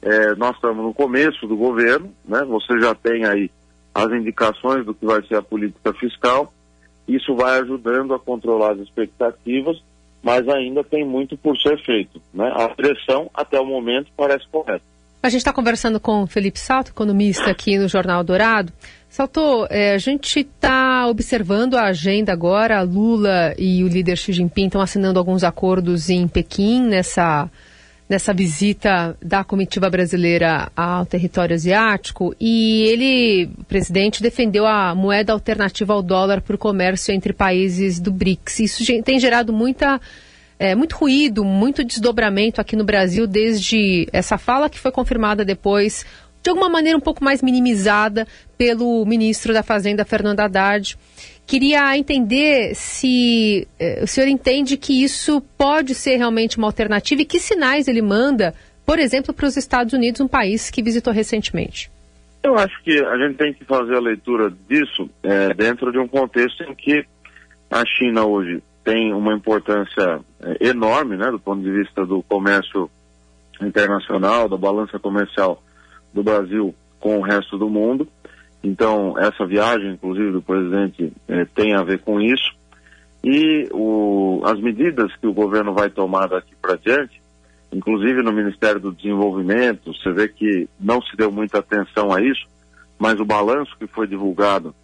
É, 0.00 0.36
nós 0.36 0.54
estamos 0.54 0.84
no 0.84 0.94
começo 0.94 1.44
do 1.48 1.56
governo, 1.56 2.14
né? 2.24 2.44
Você 2.44 2.78
já 2.78 2.94
tem 2.94 3.24
aí 3.24 3.50
as 3.92 4.12
indicações 4.12 4.86
do 4.86 4.94
que 4.94 5.04
vai 5.04 5.26
ser 5.26 5.34
a 5.34 5.42
política 5.42 5.92
fiscal. 5.94 6.52
Isso 7.08 7.34
vai 7.34 7.58
ajudando 7.58 8.14
a 8.14 8.20
controlar 8.20 8.74
as 8.74 8.78
expectativas, 8.78 9.82
mas 10.22 10.48
ainda 10.48 10.84
tem 10.84 11.04
muito 11.04 11.36
por 11.36 11.58
ser 11.58 11.76
feito. 11.84 12.22
Né? 12.32 12.48
A 12.54 12.68
pressão, 12.68 13.28
até 13.34 13.58
o 13.58 13.66
momento, 13.66 14.12
parece 14.16 14.46
correta. 14.52 14.84
A 15.22 15.28
gente 15.28 15.40
está 15.40 15.52
conversando 15.52 16.00
com 16.00 16.22
o 16.22 16.26
Felipe 16.26 16.58
Salto, 16.58 16.92
economista 16.92 17.50
aqui 17.50 17.76
no 17.76 17.86
Jornal 17.86 18.24
Dourado. 18.24 18.72
Saltou, 19.06 19.66
é, 19.68 19.92
a 19.92 19.98
gente 19.98 20.40
está 20.40 21.06
observando 21.06 21.74
a 21.74 21.84
agenda 21.84 22.32
agora. 22.32 22.80
Lula 22.80 23.54
e 23.58 23.84
o 23.84 23.88
líder 23.88 24.16
Xi 24.16 24.32
Jinping 24.32 24.66
estão 24.66 24.80
assinando 24.80 25.18
alguns 25.18 25.44
acordos 25.44 26.08
em 26.08 26.26
Pequim 26.26 26.80
nessa, 26.80 27.50
nessa 28.08 28.32
visita 28.32 29.14
da 29.20 29.44
comitiva 29.44 29.90
brasileira 29.90 30.72
ao 30.74 31.04
território 31.04 31.54
asiático. 31.54 32.34
E 32.40 32.84
ele, 32.84 33.50
o 33.58 33.64
presidente, 33.64 34.22
defendeu 34.22 34.66
a 34.66 34.94
moeda 34.94 35.34
alternativa 35.34 35.92
ao 35.92 36.00
dólar 36.00 36.40
para 36.40 36.54
o 36.54 36.58
comércio 36.58 37.12
entre 37.12 37.34
países 37.34 38.00
do 38.00 38.10
BRICS. 38.10 38.60
Isso 38.60 39.02
tem 39.02 39.20
gerado 39.20 39.52
muita. 39.52 40.00
É, 40.62 40.74
muito 40.74 40.94
ruído, 40.94 41.42
muito 41.42 41.82
desdobramento 41.82 42.60
aqui 42.60 42.76
no 42.76 42.84
Brasil 42.84 43.26
desde 43.26 44.06
essa 44.12 44.36
fala 44.36 44.68
que 44.68 44.78
foi 44.78 44.92
confirmada 44.92 45.42
depois 45.42 46.04
de 46.42 46.50
alguma 46.50 46.68
maneira 46.68 46.98
um 46.98 47.00
pouco 47.00 47.24
mais 47.24 47.42
minimizada 47.42 48.28
pelo 48.58 49.02
ministro 49.06 49.54
da 49.54 49.62
Fazenda, 49.62 50.04
Fernando 50.04 50.40
Haddad. 50.40 50.98
Queria 51.46 51.96
entender 51.96 52.74
se 52.74 53.66
eh, 53.78 54.00
o 54.02 54.06
senhor 54.06 54.28
entende 54.28 54.76
que 54.76 55.02
isso 55.02 55.40
pode 55.56 55.94
ser 55.94 56.16
realmente 56.16 56.58
uma 56.58 56.66
alternativa 56.66 57.22
e 57.22 57.24
que 57.24 57.40
sinais 57.40 57.88
ele 57.88 58.02
manda, 58.02 58.54
por 58.84 58.98
exemplo, 58.98 59.32
para 59.32 59.46
os 59.46 59.56
Estados 59.56 59.94
Unidos, 59.94 60.20
um 60.20 60.28
país 60.28 60.68
que 60.68 60.82
visitou 60.82 61.10
recentemente. 61.10 61.90
Eu 62.42 62.58
acho 62.58 62.82
que 62.82 63.02
a 63.02 63.16
gente 63.16 63.38
tem 63.38 63.54
que 63.54 63.64
fazer 63.64 63.96
a 63.96 64.00
leitura 64.00 64.52
disso 64.68 65.08
é, 65.22 65.54
dentro 65.54 65.90
de 65.90 65.98
um 65.98 66.06
contexto 66.06 66.62
em 66.64 66.74
que 66.74 67.02
a 67.70 67.82
China 67.86 68.26
hoje 68.26 68.62
tem 68.90 69.14
uma 69.14 69.32
importância 69.32 70.20
é, 70.40 70.68
enorme, 70.68 71.16
né, 71.16 71.30
do 71.30 71.38
ponto 71.38 71.62
de 71.62 71.70
vista 71.70 72.04
do 72.04 72.24
comércio 72.24 72.90
internacional, 73.62 74.48
da 74.48 74.56
balança 74.56 74.98
comercial 74.98 75.62
do 76.12 76.24
Brasil 76.24 76.74
com 76.98 77.18
o 77.18 77.22
resto 77.22 77.56
do 77.56 77.70
mundo. 77.70 78.08
Então, 78.64 79.16
essa 79.16 79.46
viagem, 79.46 79.92
inclusive, 79.92 80.32
do 80.32 80.42
presidente 80.42 81.12
eh, 81.28 81.46
tem 81.54 81.74
a 81.74 81.82
ver 81.82 82.00
com 82.00 82.20
isso. 82.20 82.52
E 83.22 83.68
o, 83.72 84.42
as 84.44 84.60
medidas 84.60 85.14
que 85.16 85.26
o 85.26 85.32
governo 85.32 85.72
vai 85.72 85.88
tomar 85.88 86.26
daqui 86.26 86.54
para 86.60 86.76
diante, 86.76 87.22
inclusive 87.72 88.22
no 88.22 88.32
Ministério 88.32 88.80
do 88.80 88.92
Desenvolvimento, 88.92 89.94
você 89.94 90.10
vê 90.12 90.28
que 90.28 90.68
não 90.78 91.00
se 91.00 91.16
deu 91.16 91.30
muita 91.30 91.60
atenção 91.60 92.12
a 92.12 92.20
isso, 92.20 92.46
mas 92.98 93.20
o 93.20 93.24
balanço 93.24 93.74
que 93.78 93.86
foi 93.86 94.06
divulgado 94.06 94.74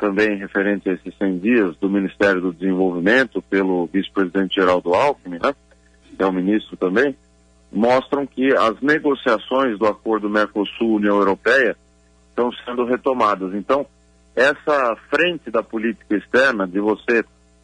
também 0.00 0.36
referente 0.36 0.88
a 0.88 0.94
esses 0.94 1.14
100 1.18 1.38
dias 1.38 1.76
do 1.76 1.88
Ministério 1.88 2.40
do 2.40 2.52
Desenvolvimento 2.52 3.42
pelo 3.42 3.86
vice-presidente 3.86 4.54
Geraldo 4.54 4.94
Alckmin, 4.94 5.38
né, 5.38 5.54
que 6.16 6.22
é 6.22 6.26
o 6.26 6.32
ministro 6.32 6.76
também, 6.76 7.14
mostram 7.70 8.26
que 8.26 8.52
as 8.56 8.80
negociações 8.80 9.78
do 9.78 9.86
acordo 9.86 10.28
Mercosul-União 10.28 11.16
Europeia 11.16 11.76
estão 12.30 12.50
sendo 12.64 12.84
retomadas. 12.84 13.54
Então, 13.54 13.86
essa 14.34 14.96
frente 15.10 15.50
da 15.50 15.62
política 15.62 16.16
externa 16.16 16.66
de 16.66 16.80
você 16.80 17.22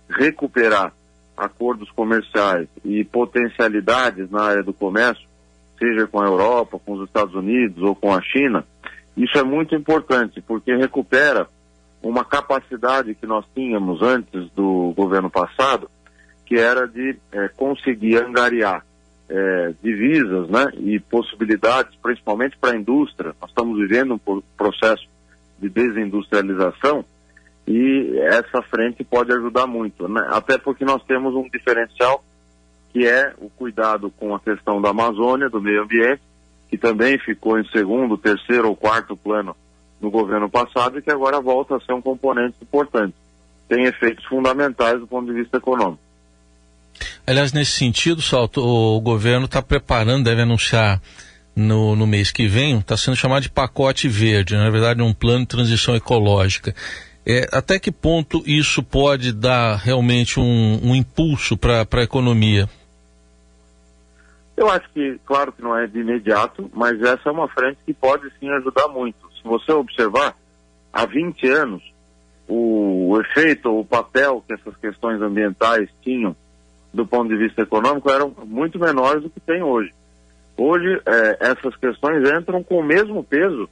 recuperar 0.08 0.92
acordos 1.36 1.90
comerciais 1.90 2.68
e 2.84 3.02
potencialidades 3.04 4.30
na 4.30 4.42
área 4.42 4.62
do 4.62 4.72
comércio, 4.72 5.26
seja 5.78 6.06
com 6.06 6.20
a 6.20 6.26
Europa, 6.26 6.78
com 6.78 6.92
os 6.92 7.06
Estados 7.06 7.34
Unidos 7.34 7.82
ou 7.82 7.94
com 7.94 8.14
a 8.14 8.22
China, 8.22 8.64
isso 9.16 9.36
é 9.38 9.42
muito 9.42 9.74
importante, 9.74 10.40
porque 10.40 10.74
recupera 10.76 11.48
uma 12.08 12.24
capacidade 12.24 13.14
que 13.14 13.26
nós 13.26 13.44
tínhamos 13.54 14.00
antes 14.00 14.48
do 14.52 14.92
governo 14.96 15.28
passado, 15.28 15.90
que 16.44 16.56
era 16.56 16.86
de 16.86 17.16
é, 17.32 17.48
conseguir 17.48 18.18
angariar 18.18 18.84
é, 19.28 19.74
divisas 19.82 20.48
né, 20.48 20.66
e 20.78 21.00
possibilidades, 21.00 21.96
principalmente 21.96 22.56
para 22.56 22.72
a 22.72 22.76
indústria. 22.76 23.34
Nós 23.40 23.50
estamos 23.50 23.76
vivendo 23.78 24.14
um 24.14 24.42
processo 24.56 25.06
de 25.58 25.68
desindustrialização 25.68 27.04
e 27.66 28.16
essa 28.20 28.62
frente 28.62 29.02
pode 29.02 29.32
ajudar 29.32 29.66
muito, 29.66 30.06
né? 30.06 30.24
até 30.30 30.56
porque 30.56 30.84
nós 30.84 31.02
temos 31.04 31.34
um 31.34 31.48
diferencial 31.48 32.22
que 32.92 33.06
é 33.06 33.34
o 33.38 33.50
cuidado 33.50 34.10
com 34.12 34.34
a 34.34 34.40
questão 34.40 34.80
da 34.80 34.90
Amazônia, 34.90 35.50
do 35.50 35.60
meio 35.60 35.82
ambiente, 35.82 36.22
que 36.70 36.78
também 36.78 37.18
ficou 37.18 37.58
em 37.58 37.64
segundo, 37.70 38.16
terceiro 38.16 38.68
ou 38.68 38.76
quarto 38.76 39.16
plano 39.16 39.56
no 40.06 40.10
governo 40.10 40.48
passado 40.48 40.98
e 40.98 41.02
que 41.02 41.10
agora 41.10 41.40
volta 41.40 41.76
a 41.76 41.80
ser 41.80 41.92
um 41.92 42.00
componente 42.00 42.54
importante. 42.62 43.14
Tem 43.68 43.84
efeitos 43.86 44.24
fundamentais 44.26 45.00
do 45.00 45.06
ponto 45.06 45.26
de 45.26 45.32
vista 45.32 45.56
econômico. 45.56 45.98
Aliás, 47.26 47.52
nesse 47.52 47.72
sentido, 47.72 48.22
Salto, 48.22 48.62
o 48.64 49.00
governo 49.00 49.46
está 49.46 49.60
preparando, 49.60 50.24
deve 50.24 50.42
anunciar 50.42 51.02
no, 51.56 51.96
no 51.96 52.06
mês 52.06 52.30
que 52.30 52.46
vem, 52.46 52.78
está 52.78 52.96
sendo 52.96 53.16
chamado 53.16 53.42
de 53.42 53.50
pacote 53.50 54.08
verde, 54.08 54.54
na 54.54 54.70
verdade, 54.70 55.02
um 55.02 55.12
plano 55.12 55.40
de 55.40 55.48
transição 55.48 55.96
ecológica. 55.96 56.72
É, 57.26 57.48
até 57.50 57.80
que 57.80 57.90
ponto 57.90 58.44
isso 58.46 58.84
pode 58.84 59.32
dar 59.32 59.74
realmente 59.74 60.38
um, 60.38 60.80
um 60.84 60.94
impulso 60.94 61.56
para 61.56 61.84
a 61.90 62.02
economia? 62.02 62.70
Eu 64.56 64.70
acho 64.70 64.88
que, 64.94 65.18
claro 65.26 65.52
que 65.52 65.60
não 65.60 65.76
é 65.76 65.88
de 65.88 65.98
imediato, 65.98 66.70
mas 66.72 67.00
essa 67.02 67.28
é 67.28 67.32
uma 67.32 67.48
frente 67.48 67.78
que 67.84 67.92
pode 67.92 68.30
sim 68.38 68.48
ajudar 68.50 68.86
muito. 68.86 69.25
Se 69.46 69.48
você 69.48 69.70
observar, 69.70 70.34
há 70.92 71.06
20 71.06 71.48
anos, 71.48 71.82
o, 72.48 73.10
o 73.10 73.20
efeito, 73.20 73.78
o 73.78 73.84
papel 73.84 74.42
que 74.44 74.52
essas 74.52 74.76
questões 74.76 75.22
ambientais 75.22 75.88
tinham 76.02 76.34
do 76.92 77.06
ponto 77.06 77.28
de 77.28 77.36
vista 77.36 77.62
econômico 77.62 78.10
eram 78.10 78.34
muito 78.44 78.76
menores 78.76 79.22
do 79.22 79.30
que 79.30 79.38
tem 79.38 79.62
hoje. 79.62 79.92
Hoje, 80.56 81.00
é, 81.06 81.36
essas 81.40 81.76
questões 81.76 82.28
entram 82.28 82.60
com 82.64 82.80
o 82.80 82.82
mesmo 82.82 83.22
peso 83.22 83.68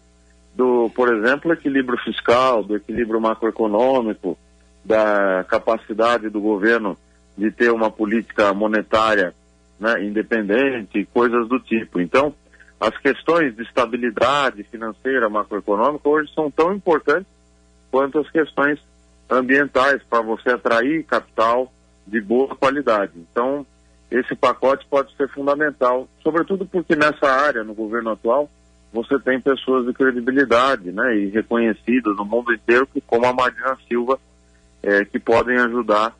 do, 0.54 0.88
por 0.94 1.12
exemplo, 1.12 1.52
equilíbrio 1.52 1.98
fiscal, 2.04 2.62
do 2.62 2.76
equilíbrio 2.76 3.20
macroeconômico, 3.20 4.38
da 4.84 5.44
capacidade 5.48 6.28
do 6.28 6.40
governo 6.40 6.96
de 7.36 7.50
ter 7.50 7.72
uma 7.72 7.90
política 7.90 8.54
monetária 8.54 9.34
né, 9.80 10.04
independente, 10.04 11.08
coisas 11.12 11.48
do 11.48 11.58
tipo. 11.58 12.00
Então, 12.00 12.32
as 12.86 12.96
questões 12.98 13.56
de 13.56 13.62
estabilidade 13.62 14.62
financeira, 14.64 15.28
macroeconômica, 15.28 16.08
hoje 16.08 16.30
são 16.34 16.50
tão 16.50 16.74
importantes 16.74 17.26
quanto 17.90 18.18
as 18.18 18.30
questões 18.30 18.78
ambientais 19.30 20.02
para 20.02 20.20
você 20.20 20.50
atrair 20.50 21.04
capital 21.04 21.72
de 22.06 22.20
boa 22.20 22.54
qualidade. 22.54 23.12
Então, 23.16 23.66
esse 24.10 24.34
pacote 24.34 24.86
pode 24.88 25.14
ser 25.16 25.28
fundamental, 25.30 26.08
sobretudo 26.22 26.66
porque 26.66 26.94
nessa 26.94 27.26
área, 27.26 27.64
no 27.64 27.74
governo 27.74 28.10
atual, 28.10 28.50
você 28.92 29.18
tem 29.18 29.40
pessoas 29.40 29.86
de 29.86 29.92
credibilidade 29.92 30.92
né, 30.92 31.16
e 31.16 31.30
reconhecidas 31.30 32.14
no 32.16 32.24
mundo 32.24 32.52
inteiro, 32.52 32.86
como 33.06 33.26
a 33.26 33.32
Marina 33.32 33.76
Silva, 33.88 34.20
é, 34.82 35.04
que 35.04 35.18
podem 35.18 35.56
ajudar 35.58 36.14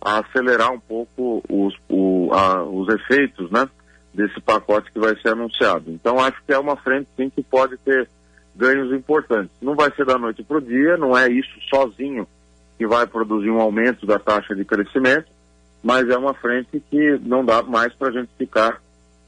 a 0.00 0.18
acelerar 0.20 0.72
um 0.72 0.80
pouco 0.80 1.42
os, 1.48 1.74
o, 1.88 2.30
a, 2.32 2.62
os 2.62 2.88
efeitos 2.88 3.50
né, 3.50 3.68
desse 4.14 4.40
pacote 4.40 4.92
que 4.92 4.98
vai 4.98 5.14
ser 5.20 5.30
anunciado. 5.30 5.90
Então, 5.90 6.20
acho 6.20 6.40
que 6.46 6.52
é 6.52 6.58
uma 6.58 6.76
frente, 6.76 7.08
sim, 7.16 7.28
que 7.28 7.42
pode 7.42 7.76
ter 7.78 8.08
ganhos 8.54 8.92
importantes. 8.92 9.50
Não 9.60 9.74
vai 9.74 9.92
ser 9.94 10.06
da 10.06 10.16
noite 10.16 10.42
para 10.44 10.58
o 10.58 10.62
dia, 10.62 10.96
não 10.96 11.18
é 11.18 11.28
isso 11.28 11.50
sozinho 11.68 12.26
que 12.78 12.86
vai 12.86 13.06
produzir 13.06 13.50
um 13.50 13.60
aumento 13.60 14.06
da 14.06 14.18
taxa 14.18 14.54
de 14.54 14.64
crescimento, 14.64 15.26
mas 15.82 16.08
é 16.08 16.16
uma 16.16 16.34
frente 16.34 16.82
que 16.90 17.18
não 17.22 17.44
dá 17.44 17.62
mais 17.62 17.92
para 17.92 18.08
a 18.08 18.12
gente 18.12 18.30
ficar 18.38 18.80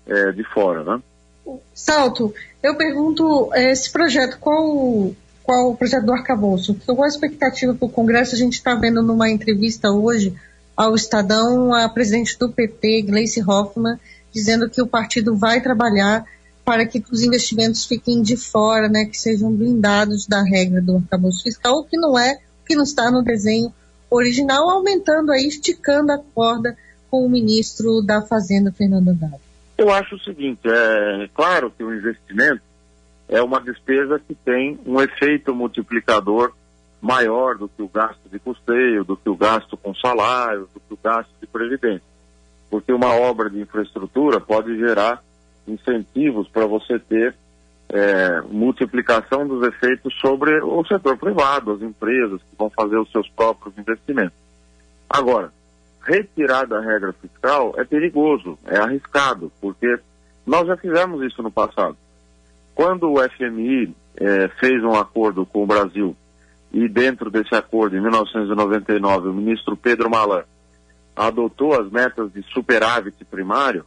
é, 0.07 0.33
de 0.33 0.45
fora, 0.45 0.85
né? 0.85 1.03
Salto, 1.75 2.35
eu 2.63 2.77
pergunto, 2.77 3.51
é, 3.55 3.71
esse 3.71 3.91
projeto, 3.93 4.39
qual, 4.41 5.13
qual 5.43 5.71
o 5.71 5.77
projeto 5.77 6.07
do 6.07 6.13
arcabouço? 6.13 6.77
Qual 6.87 7.05
a 7.05 7.09
expectativa 7.09 7.75
para 7.75 7.87
o 7.87 7.91
Congresso? 7.91 8.35
A 8.35 8.39
gente 8.39 8.55
está 8.55 8.75
vendo 8.75 9.03
numa 9.03 9.31
entrevista 9.31 9.91
hoje 9.91 10.35
ao 10.77 10.95
Estadão 10.95 11.73
a 11.73 11.89
presidente 11.89 12.39
do 12.39 12.51
PT, 12.51 13.03
Gleice 13.03 13.43
Hoffmann, 13.43 13.99
dizendo 14.37 14.69
que 14.69 14.83
o 14.83 14.87
partido 14.87 15.35
vai 15.35 15.63
trabalhar 15.63 16.27
para 16.63 16.85
que 16.85 17.03
os 17.11 17.23
investimentos 17.23 17.87
fiquem 17.87 18.21
de 18.21 18.37
fora, 18.37 18.87
né, 18.87 19.07
que 19.07 19.17
sejam 19.17 19.51
blindados 19.51 20.27
da 20.27 20.43
regra 20.43 20.83
do 20.83 20.97
arcabouço 20.97 21.43
fiscal, 21.43 21.79
o 21.79 21.85
que 21.85 21.97
não 21.97 22.19
é, 22.19 22.39
que 22.67 22.77
não 22.77 22.83
está 22.83 23.11
no 23.11 23.23
desenho 23.23 23.73
original, 24.11 24.69
aumentando 24.69 25.33
aí, 25.33 25.47
esticando 25.47 26.13
a 26.13 26.19
corda 26.35 26.77
com 27.11 27.25
o 27.25 27.31
ministro 27.31 28.03
da 28.03 28.21
Fazenda, 28.21 28.71
Fernando 28.71 29.09
Haddad. 29.09 29.41
Eu 29.79 29.91
acho 29.91 30.17
o 30.17 30.21
seguinte, 30.21 30.61
é 30.67 31.29
claro 31.35 31.71
que 31.71 31.83
o 31.83 31.95
investimento 31.95 32.63
é 33.29 33.41
uma 33.41 33.61
despesa 33.61 34.21
que 34.21 34.35
tem 34.35 34.79
um 34.85 35.01
efeito 35.01 35.55
multiplicador 35.55 36.53
maior 37.01 37.57
do 37.57 37.69
que 37.69 37.81
o 37.81 37.89
gasto 37.89 38.29
de 38.31 38.39
custeio, 38.39 39.03
do 39.03 39.17
que 39.17 39.31
o 39.31 39.37
gasto 39.37 39.79
com 39.79 39.95
salário, 39.95 40.69
do 40.75 40.81
que 40.81 40.93
o 40.93 40.99
gasto 41.03 41.31
de 41.41 41.47
previdência. 41.47 42.16
Porque 42.77 42.93
uma 42.93 43.15
obra 43.15 43.49
de 43.49 43.59
infraestrutura 43.59 44.39
pode 44.39 44.77
gerar 44.77 45.23
incentivos 45.67 46.47
para 46.47 46.67
você 46.67 46.99
ter 46.99 47.35
é, 47.89 48.43
multiplicação 48.51 49.49
dos 49.49 49.67
efeitos 49.67 50.13
sobre 50.21 50.63
o 50.63 50.85
setor 50.85 51.17
privado, 51.17 51.73
as 51.73 51.81
empresas 51.81 52.39
que 52.43 52.55
vão 52.59 52.69
fazer 52.69 52.99
os 52.99 53.11
seus 53.11 53.27
próprios 53.31 53.79
investimentos. 53.79 54.37
Agora, 55.09 55.51
retirar 56.03 56.67
da 56.67 56.79
regra 56.83 57.15
fiscal 57.15 57.73
é 57.79 57.85
perigoso, 57.85 58.59
é 58.67 58.77
arriscado, 58.77 59.51
porque 59.59 59.99
nós 60.47 60.67
já 60.67 60.77
fizemos 60.77 61.25
isso 61.25 61.43
no 61.43 61.51
passado. 61.51 61.97
Quando 62.75 63.11
o 63.11 63.23
FMI 63.27 63.97
é, 64.19 64.49
fez 64.61 64.85
um 64.85 64.93
acordo 64.93 65.47
com 65.47 65.63
o 65.63 65.67
Brasil 65.67 66.15
e 66.71 66.87
dentro 66.91 67.31
desse 67.31 67.55
acordo, 67.55 67.97
em 67.97 68.03
1999, 68.03 69.29
o 69.29 69.33
ministro 69.33 69.79
Pedro 69.79 70.11
Malan 70.11 70.45
adotou 71.17 71.81
as 71.81 71.91
metas 71.91 72.31
de 72.33 72.43
superávit 72.53 73.25
primário, 73.25 73.85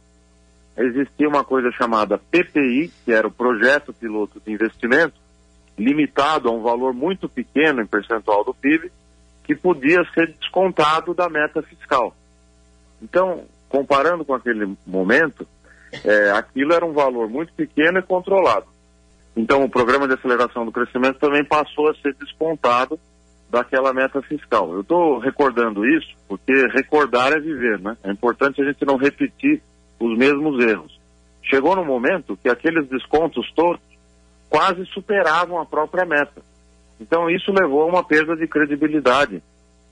existia 0.76 1.28
uma 1.28 1.44
coisa 1.44 1.70
chamada 1.72 2.18
PPI, 2.18 2.92
que 3.04 3.12
era 3.12 3.28
o 3.28 3.30
Projeto 3.30 3.92
Piloto 3.92 4.40
de 4.44 4.52
Investimento, 4.52 5.14
limitado 5.78 6.48
a 6.48 6.52
um 6.52 6.62
valor 6.62 6.92
muito 6.92 7.28
pequeno 7.28 7.80
em 7.80 7.86
percentual 7.86 8.44
do 8.44 8.52
PIB, 8.52 8.90
que 9.44 9.54
podia 9.54 10.02
ser 10.12 10.34
descontado 10.38 11.14
da 11.14 11.28
meta 11.28 11.62
fiscal. 11.62 12.14
Então, 13.00 13.44
comparando 13.68 14.24
com 14.24 14.34
aquele 14.34 14.76
momento, 14.86 15.46
é, 16.04 16.30
aquilo 16.32 16.72
era 16.72 16.84
um 16.84 16.92
valor 16.92 17.28
muito 17.28 17.52
pequeno 17.54 17.98
e 17.98 18.02
controlado. 18.02 18.66
Então, 19.36 19.64
o 19.64 19.70
programa 19.70 20.06
de 20.06 20.14
aceleração 20.14 20.64
do 20.64 20.72
crescimento 20.72 21.18
também 21.18 21.44
passou 21.44 21.88
a 21.88 21.94
ser 21.94 22.14
descontado 22.14 22.98
daquela 23.50 23.92
meta 23.92 24.22
fiscal. 24.22 24.72
Eu 24.72 24.82
estou 24.82 25.18
recordando 25.18 25.86
isso 25.86 26.14
porque 26.28 26.52
recordar 26.68 27.32
é 27.32 27.40
viver, 27.40 27.80
né? 27.80 27.96
É 28.04 28.10
importante 28.10 28.62
a 28.62 28.64
gente 28.64 28.84
não 28.84 28.96
repetir 28.96 29.60
os 29.98 30.16
mesmos 30.16 30.64
erros. 30.64 30.98
Chegou 31.42 31.74
no 31.74 31.84
momento 31.84 32.36
que 32.36 32.48
aqueles 32.48 32.88
descontos 32.88 33.50
todos 33.54 33.80
quase 34.48 34.84
superavam 34.86 35.60
a 35.60 35.66
própria 35.66 36.04
meta. 36.04 36.42
Então 37.00 37.28
isso 37.28 37.52
levou 37.52 37.82
a 37.82 37.86
uma 37.86 38.04
perda 38.04 38.36
de 38.36 38.46
credibilidade 38.46 39.42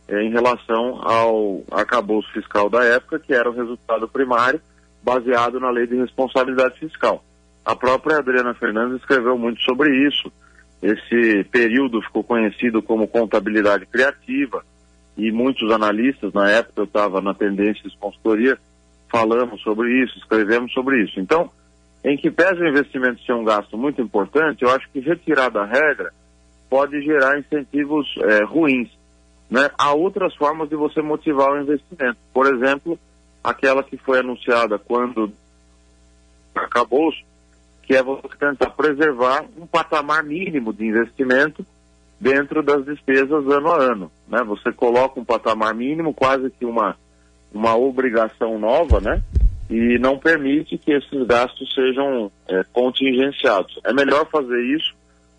eh, 0.08 0.22
em 0.22 0.30
relação 0.30 1.00
ao 1.02 1.62
arcabouço 1.70 2.30
fiscal 2.32 2.70
da 2.70 2.84
época, 2.84 3.18
que 3.18 3.34
era 3.34 3.50
o 3.50 3.54
resultado 3.54 4.06
primário, 4.08 4.60
baseado 5.02 5.58
na 5.58 5.70
lei 5.70 5.86
de 5.86 5.96
responsabilidade 5.96 6.78
fiscal. 6.78 7.24
A 7.64 7.74
própria 7.74 8.18
Adriana 8.18 8.54
Fernandes 8.54 9.00
escreveu 9.00 9.36
muito 9.36 9.60
sobre 9.62 9.90
isso. 10.06 10.30
Esse 10.82 11.44
período 11.50 12.00
ficou 12.02 12.22
conhecido 12.22 12.82
como 12.82 13.08
contabilidade 13.08 13.86
criativa, 13.86 14.64
e 15.16 15.32
muitos 15.32 15.70
analistas, 15.72 16.32
na 16.32 16.48
época 16.48 16.80
eu 16.80 16.84
estava 16.84 17.20
na 17.20 17.34
tendência 17.34 17.82
de 17.88 17.98
consultoria, 17.98 18.56
falamos 19.10 19.60
sobre 19.62 20.04
isso, 20.04 20.16
escrevemos 20.16 20.72
sobre 20.72 21.02
isso. 21.02 21.18
Então, 21.18 21.50
em 22.04 22.16
que 22.16 22.30
pese 22.30 22.60
o 22.60 22.68
investimento 22.68 23.20
ser 23.24 23.32
um 23.32 23.44
gasto 23.44 23.76
muito 23.76 24.00
importante, 24.00 24.62
eu 24.62 24.70
acho 24.70 24.88
que 24.90 25.00
retirar 25.00 25.50
da 25.50 25.64
regra 25.64 26.12
pode 26.70 27.02
gerar 27.02 27.38
incentivos 27.38 28.06
é, 28.18 28.44
ruins. 28.44 28.88
Né? 29.50 29.68
Há 29.76 29.92
outras 29.92 30.34
formas 30.36 30.68
de 30.68 30.76
você 30.76 31.02
motivar 31.02 31.50
o 31.50 31.60
investimento. 31.60 32.18
Por 32.32 32.46
exemplo, 32.54 32.96
aquela 33.42 33.82
que 33.82 33.96
foi 33.96 34.20
anunciada 34.20 34.78
quando 34.78 35.32
acabou, 36.54 37.10
que 37.88 37.96
é 37.96 38.02
você 38.02 38.28
tentar 38.38 38.68
preservar 38.68 39.46
um 39.56 39.66
patamar 39.66 40.22
mínimo 40.22 40.74
de 40.74 40.84
investimento 40.84 41.64
dentro 42.20 42.62
das 42.62 42.84
despesas 42.84 43.48
ano 43.48 43.72
a 43.72 43.82
ano. 43.82 44.12
Né? 44.28 44.44
Você 44.44 44.70
coloca 44.70 45.18
um 45.18 45.24
patamar 45.24 45.74
mínimo, 45.74 46.12
quase 46.12 46.50
que 46.50 46.66
uma, 46.66 46.98
uma 47.50 47.74
obrigação 47.78 48.58
nova, 48.58 49.00
né? 49.00 49.22
e 49.70 49.98
não 49.98 50.18
permite 50.18 50.76
que 50.76 50.92
esses 50.92 51.26
gastos 51.26 51.74
sejam 51.74 52.30
é, 52.46 52.62
contingenciados. 52.74 53.80
É 53.82 53.92
melhor 53.94 54.28
fazer 54.28 54.62
isso 54.66 54.94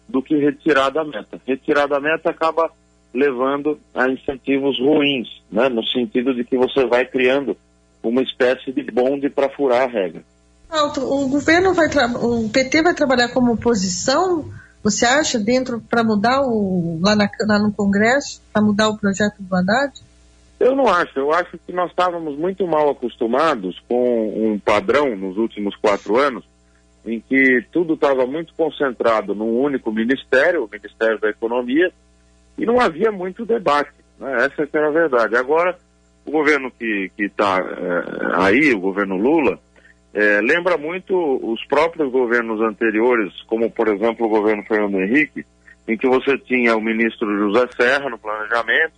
do 0.07 0.19
que 0.19 0.35
retirar 0.35 0.89
da 0.89 1.03
meta. 1.03 1.39
Retirar 1.45 1.85
da 1.85 1.99
meta 1.99 2.31
acaba 2.31 2.71
levando 3.13 3.79
a 3.93 4.09
incentivos 4.09 4.79
ruins, 4.79 5.27
né? 5.51 5.69
no 5.69 5.85
sentido 5.85 6.33
de 6.33 6.43
que 6.43 6.57
você 6.57 6.83
vai 6.87 7.05
criando 7.05 7.55
uma 8.01 8.23
espécie 8.23 8.71
de 8.71 8.81
bonde 8.81 9.29
para 9.29 9.49
furar 9.49 9.83
a 9.83 9.91
regra. 9.91 10.23
Alto, 10.69 11.01
o 11.01 11.27
governo 11.27 11.73
vai 11.73 11.87
o 12.21 12.49
PT 12.49 12.83
vai 12.83 12.93
trabalhar 12.93 13.29
como 13.29 13.53
oposição, 13.53 14.45
você 14.83 15.05
acha, 15.05 15.39
dentro 15.39 15.81
para 15.81 16.03
mudar 16.03 16.41
o 16.41 16.99
lá, 17.01 17.15
na, 17.15 17.29
lá 17.47 17.59
no 17.59 17.71
Congresso, 17.71 18.41
para 18.53 18.61
mudar 18.61 18.89
o 18.89 18.97
projeto 18.97 19.35
do 19.39 19.55
Haddad? 19.55 19.93
Eu 20.59 20.75
não 20.75 20.87
acho. 20.87 21.17
Eu 21.17 21.33
acho 21.33 21.57
que 21.65 21.73
nós 21.73 21.89
estávamos 21.89 22.37
muito 22.37 22.67
mal 22.67 22.89
acostumados 22.89 23.79
com 23.87 24.53
um 24.53 24.59
padrão 24.59 25.15
nos 25.15 25.37
últimos 25.37 25.75
quatro 25.77 26.17
anos, 26.17 26.45
em 27.05 27.19
que 27.19 27.65
tudo 27.71 27.95
estava 27.95 28.25
muito 28.25 28.53
concentrado 28.53 29.33
num 29.33 29.59
único 29.59 29.91
ministério, 29.91 30.65
o 30.65 30.69
Ministério 30.69 31.19
da 31.19 31.29
Economia, 31.29 31.91
e 32.57 32.65
não 32.65 32.79
havia 32.79 33.11
muito 33.11 33.45
debate. 33.45 33.91
Né? 34.19 34.45
Essa 34.45 34.69
é 34.71 34.85
a 34.85 34.91
verdade. 34.91 35.35
Agora, 35.35 35.77
o 36.25 36.31
governo 36.31 36.69
que 36.71 37.09
está 37.17 37.57
é, 37.57 38.43
aí, 38.43 38.73
o 38.73 38.79
governo 38.79 39.15
Lula, 39.15 39.59
é, 40.13 40.41
lembra 40.41 40.77
muito 40.77 41.15
os 41.15 41.63
próprios 41.65 42.11
governos 42.11 42.61
anteriores, 42.61 43.33
como 43.43 43.69
por 43.69 43.87
exemplo 43.87 44.25
o 44.25 44.29
governo 44.29 44.63
Fernando 44.63 44.99
Henrique, 44.99 45.45
em 45.87 45.97
que 45.97 46.07
você 46.07 46.37
tinha 46.37 46.75
o 46.75 46.81
ministro 46.81 47.37
José 47.37 47.67
Serra 47.75 48.09
no 48.09 48.17
planejamento, 48.17 48.93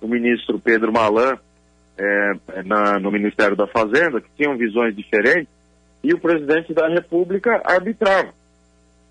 o 0.00 0.08
ministro 0.08 0.58
Pedro 0.58 0.92
Malan 0.92 1.38
é, 1.98 2.62
na, 2.64 2.98
no 2.98 3.10
Ministério 3.10 3.56
da 3.56 3.66
Fazenda, 3.66 4.20
que 4.20 4.28
tinham 4.36 4.56
visões 4.56 4.94
diferentes, 4.94 5.48
e 6.02 6.12
o 6.12 6.18
presidente 6.18 6.74
da 6.74 6.88
República 6.88 7.62
arbitrava. 7.64 8.32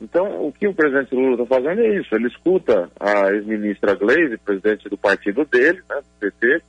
Então, 0.02 0.48
o 0.48 0.52
que 0.52 0.68
o 0.68 0.74
presidente 0.74 1.14
Lula 1.14 1.34
está 1.34 1.46
fazendo 1.46 1.80
é 1.80 2.00
isso, 2.00 2.14
ele 2.16 2.28
escuta 2.28 2.90
a 3.00 3.32
ex-ministra 3.32 3.94
Gleisi, 3.94 4.38
presidente 4.38 4.90
do 4.90 4.98
partido 4.98 5.46
dele, 5.46 5.80
né, 5.88 5.98
do 5.98 6.20
PT, 6.20 6.62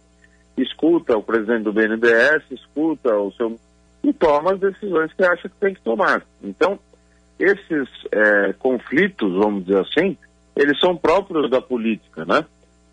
escuta 0.58 1.16
o 1.16 1.22
presidente 1.22 1.62
do 1.62 1.72
BNDES, 1.72 2.42
escuta 2.50 3.16
o 3.16 3.32
seu... 3.32 3.58
e 4.02 4.12
toma 4.12 4.52
as 4.52 4.60
decisões 4.60 5.12
que 5.12 5.24
acha 5.24 5.48
que 5.48 5.56
tem 5.56 5.74
que 5.74 5.80
tomar. 5.80 6.22
Então, 6.42 6.78
esses 7.38 7.88
é, 8.10 8.52
conflitos, 8.54 9.32
vamos 9.34 9.64
dizer 9.64 9.80
assim, 9.80 10.16
eles 10.56 10.78
são 10.80 10.96
próprios 10.96 11.50
da 11.50 11.60
política, 11.60 12.24
né? 12.24 12.44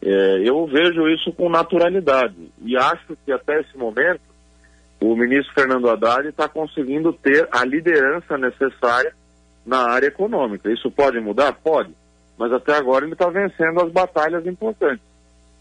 É, 0.01 0.41
eu 0.45 0.65
vejo 0.65 1.09
isso 1.09 1.31
com 1.33 1.49
naturalidade 1.49 2.35
e 2.63 2.77
acho 2.77 3.17
que 3.25 3.31
até 3.33 3.59
esse 3.59 3.77
momento 3.77 4.21
o 5.01 5.15
ministro 5.15 5.53
Fernando 5.53 5.89
Haddad 5.89 6.27
está 6.27 6.47
conseguindo 6.47 7.11
ter 7.13 7.47
a 7.51 7.65
liderança 7.65 8.37
necessária 8.37 9.13
na 9.65 9.89
área 9.89 10.07
econômica. 10.07 10.71
Isso 10.71 10.89
pode 10.89 11.19
mudar? 11.19 11.53
Pode. 11.53 11.93
Mas 12.37 12.51
até 12.51 12.75
agora 12.75 13.05
ele 13.05 13.13
está 13.13 13.29
vencendo 13.29 13.81
as 13.81 13.91
batalhas 13.91 14.45
importantes. 14.45 15.03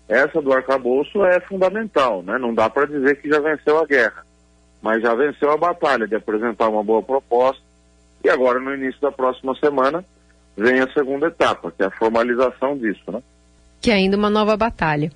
Essa 0.09 0.41
do 0.41 0.53
arcabouço 0.53 1.25
é 1.25 1.39
fundamental, 1.41 2.23
né? 2.23 2.39
Não 2.39 2.55
dá 2.55 2.71
para 2.71 2.87
dizer 2.87 3.21
que 3.21 3.29
já 3.29 3.41
venceu 3.41 3.79
a 3.79 3.85
guerra, 3.85 4.25
mas 4.83 5.03
já 5.03 5.15
venceu 5.15 5.51
a 5.51 5.57
batalha 5.57 6.07
de 6.07 6.15
apresentar 6.15 6.69
uma 6.69 6.83
boa 6.83 7.03
proposta. 7.03 7.63
E 8.25 8.29
agora, 8.29 8.59
no 8.59 8.75
início 8.75 9.01
da 9.01 9.13
próxima 9.13 9.55
semana, 9.57 10.05
vem 10.57 10.81
a 10.81 10.93
segunda 10.93 11.27
etapa, 11.27 11.71
que 11.71 11.83
é 11.83 11.87
a 11.87 11.91
formalização 11.91 12.77
disso, 12.77 13.11
né? 13.11 13.23
que 13.81 13.91
é 13.91 13.95
ainda 13.95 14.17
uma 14.17 14.31
nova 14.31 14.57
batalha. 14.57 15.11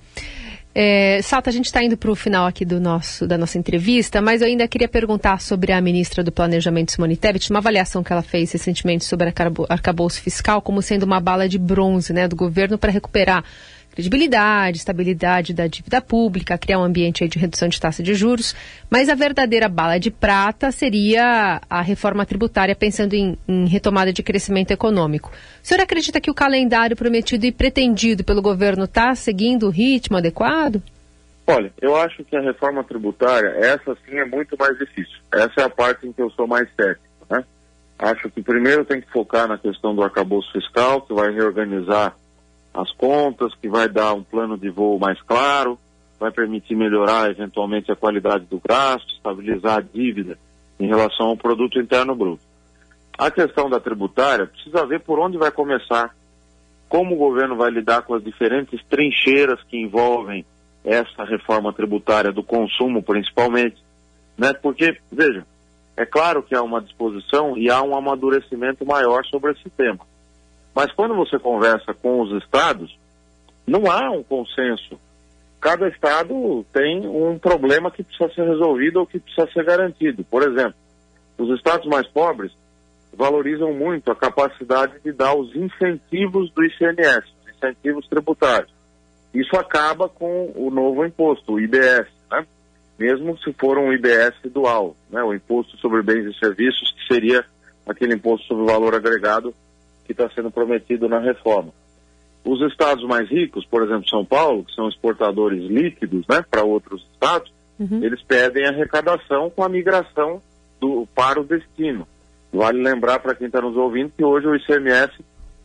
É, 0.75 1.21
Salta, 1.23 1.51
a 1.51 1.53
gente 1.53 1.67
está 1.67 1.83
indo 1.85 1.99
para 1.99 2.11
o 2.11 2.15
final 2.15 2.47
aqui 2.47 2.65
do 2.65 2.81
nosso, 2.81 3.27
da 3.27 3.37
nossa 3.37 3.59
entrevista, 3.59 4.23
mas 4.23 4.41
eu 4.41 4.49
ainda 4.49 4.67
queria 4.67 4.89
perguntar 4.89 5.39
sobre 5.39 5.71
a 5.71 5.81
ministra 5.83 6.25
do 6.25 6.33
Planejamento, 6.33 6.93
Simone 6.93 7.17
Tebet, 7.17 7.51
uma 7.51 7.59
avaliação 7.59 8.03
que 8.03 8.11
ela 8.11 8.23
fez 8.23 8.53
recentemente 8.53 9.05
sobre 9.05 9.31
arcabouço 9.69 10.23
fiscal 10.23 10.63
como 10.63 10.81
sendo 10.81 11.03
uma 11.03 11.21
bala 11.21 11.47
de 11.47 11.59
bronze 11.59 12.13
né, 12.15 12.27
do 12.27 12.35
governo 12.35 12.79
para 12.79 12.91
recuperar 12.91 13.45
credibilidade, 13.93 14.79
estabilidade 14.79 15.53
da 15.53 15.67
dívida 15.67 16.01
pública, 16.01 16.57
criar 16.57 16.79
um 16.79 16.85
ambiente 16.85 17.29
de 17.29 17.39
redução 17.39 17.69
de 17.69 17.81
taxa 17.81 18.03
de 18.03 18.15
juros, 18.15 18.57
mas 18.91 19.09
a 19.09 19.15
verdadeira 19.15 19.69
bala 19.69 19.99
de 19.99 20.11
prata 20.11 20.73
seria 20.73 21.61
a 21.69 21.83
reforma 21.83 22.25
tributária, 22.25 22.75
pensando 22.75 23.13
em, 23.13 23.39
em 23.47 23.67
retomada 23.67 24.13
de 24.13 24.23
crescimento 24.23 24.71
econômico. 24.71 25.31
O 25.63 25.67
senhor 25.67 25.83
acredita 25.83 26.21
que 26.21 26.31
o 26.31 26.35
calendário 26.35 26.97
prometido 26.97 27.45
e 27.45 27.53
pretendido 27.53 28.25
pelo 28.25 28.41
governo 28.41 28.85
está 28.85 29.15
seguindo 29.15 29.67
o 29.67 29.71
ritmo 29.71 30.17
adequado? 30.17 30.83
Olha, 31.47 31.71
eu 31.81 31.95
acho 31.95 32.25
que 32.25 32.37
a 32.37 32.41
reforma 32.41 32.83
tributária, 32.83 33.49
essa 33.59 33.95
sim 34.07 34.17
é 34.17 34.25
muito 34.25 34.57
mais 34.59 34.79
difícil. 34.79 35.19
Essa 35.31 35.53
é 35.59 35.63
a 35.65 35.69
parte 35.69 36.07
em 36.07 36.13
que 36.13 36.23
eu 36.23 36.31
sou 36.31 36.47
mais 36.47 36.67
cético. 36.75 37.05
Né? 37.29 37.45
Acho 37.99 38.31
que 38.31 38.43
primeiro 38.43 38.85
tem 38.85 39.01
que 39.01 39.11
focar 39.11 39.47
na 39.47 39.59
questão 39.59 39.95
do 39.95 40.03
arcabouço 40.03 40.51
fiscal, 40.53 41.03
que 41.03 41.13
vai 41.13 41.31
reorganizar 41.33 42.17
as 42.75 42.91
contas, 42.93 43.55
que 43.55 43.69
vai 43.69 43.89
dar 43.89 44.15
um 44.15 44.23
plano 44.23 44.57
de 44.57 44.71
voo 44.71 44.99
mais 44.99 45.21
claro, 45.23 45.79
vai 46.19 46.31
permitir 46.31 46.75
melhorar 46.75 47.31
eventualmente 47.31 47.91
a 47.91 47.97
qualidade 47.97 48.45
do 48.47 48.61
gasto, 48.67 49.13
estabilizar 49.13 49.79
a 49.79 49.83
dívida 49.83 50.39
em 50.79 50.87
relação 50.87 51.27
ao 51.29 51.37
produto 51.37 51.79
interno 51.79 52.15
bruto. 52.15 52.43
A 53.19 53.31
questão 53.31 53.69
da 53.69 53.79
tributária 53.79 54.47
precisa 54.47 54.87
ver 54.87 55.01
por 55.01 55.19
onde 55.19 55.37
vai 55.37 55.51
começar, 55.51 56.15
como 56.89 57.15
o 57.15 57.19
governo 57.19 57.57
vai 57.57 57.71
lidar 57.71 58.03
com 58.03 58.15
as 58.15 58.25
diferentes 58.25 58.81
trincheiras 58.89 59.63
que 59.65 59.77
envolvem 59.77 60.45
essa 60.85 61.25
reforma 61.25 61.73
tributária 61.73 62.33
do 62.33 62.43
consumo, 62.43 63.03
principalmente, 63.03 63.77
né? 64.37 64.53
Porque 64.53 64.97
veja, 65.11 65.47
é 65.97 66.05
claro 66.07 66.43
que 66.43 66.55
há 66.55 66.63
uma 66.63 66.81
disposição 66.81 67.57
e 67.57 67.71
há 67.71 67.83
um 67.83 67.97
amadurecimento 67.97 68.85
maior 68.85 69.25
sobre 69.27 69.53
esse 69.53 69.69
tema. 69.71 70.01
Mas 70.75 70.93
quando 70.93 71.15
você 71.15 71.39
conversa 71.39 71.93
com 71.95 72.21
os 72.21 72.43
estados, 72.43 72.97
não 73.67 73.91
há 73.91 74.11
um 74.11 74.23
consenso. 74.23 74.99
Cada 75.61 75.89
estado 75.89 76.65
tem 76.73 77.07
um 77.07 77.39
problema 77.39 77.91
que 77.91 78.03
precisa 78.03 78.33
ser 78.35 78.49
resolvido 78.49 79.01
ou 79.01 79.07
que 79.07 79.21
precisa 79.21 79.47
ser 79.53 79.65
garantido. 79.65 80.25
Por 80.25 80.43
exemplo, 80.43 80.75
os 81.39 81.51
estados 81.57 81.87
mais 81.87 82.07
pobres 82.09 82.53
valorizam 83.15 83.73
muito 83.73 84.11
a 84.11 84.17
capacidade 84.17 84.99
de 85.05 85.13
dar 85.13 85.35
os 85.35 85.55
incentivos 85.55 86.51
do 86.53 86.65
ICMS, 86.65 87.27
os 87.45 87.55
incentivos 87.55 88.09
tributários. 88.09 88.73
Isso 89.35 89.57
acaba 89.57 90.09
com 90.09 90.53
o 90.55 90.71
novo 90.71 91.05
imposto, 91.05 91.53
o 91.53 91.61
IBS, 91.61 92.09
né? 92.31 92.47
mesmo 92.99 93.39
se 93.39 93.53
for 93.53 93.79
um 93.79 93.93
IBS 93.93 94.35
dual, 94.53 94.97
né? 95.11 95.23
o 95.23 95.33
Imposto 95.33 95.77
sobre 95.79 96.03
Bens 96.03 96.27
e 96.27 96.39
Serviços, 96.39 96.93
que 96.93 97.15
seria 97.15 97.45
aquele 97.87 98.15
imposto 98.15 98.47
sobre 98.47 98.67
valor 98.67 98.95
agregado 98.95 99.55
que 100.05 100.13
está 100.13 100.29
sendo 100.31 100.51
prometido 100.51 101.09
na 101.09 101.19
reforma. 101.19 101.73
Os 102.45 102.61
estados 102.63 103.05
mais 103.05 103.29
ricos, 103.29 103.65
por 103.65 103.83
exemplo, 103.83 104.09
São 104.09 104.25
Paulo, 104.25 104.65
que 104.65 104.75
são 104.75 104.89
exportadores 104.89 105.63
líquidos 105.65 106.27
né, 106.29 106.45
para 106.51 106.65
outros 106.65 107.07
estados, 107.13 107.53
uhum. 107.79 108.03
eles 108.03 108.21
pedem 108.23 108.67
arrecadação 108.67 109.49
com 109.51 109.63
a 109.63 109.69
migração 109.69 110.43
do, 110.81 111.07
para 111.15 111.41
o 111.41 111.45
destino. 111.45 112.07
Vale 112.53 112.83
lembrar 112.83 113.21
para 113.21 113.35
quem 113.35 113.47
está 113.47 113.61
nos 113.61 113.77
ouvindo 113.77 114.13
que 114.17 114.25
hoje 114.25 114.47
o 114.47 114.57
ICMS 114.57 115.13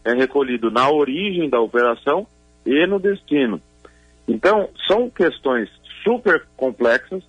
é 0.06 0.14
recolhido 0.14 0.70
na 0.70 0.90
origem 0.90 1.50
da 1.50 1.60
operação 1.60 2.28
e 2.66 2.86
no 2.86 3.00
destino. 3.00 3.60
Então, 4.28 4.70
são 4.88 5.10
questões 5.10 5.70
super 6.04 6.46
complexas 6.56 7.24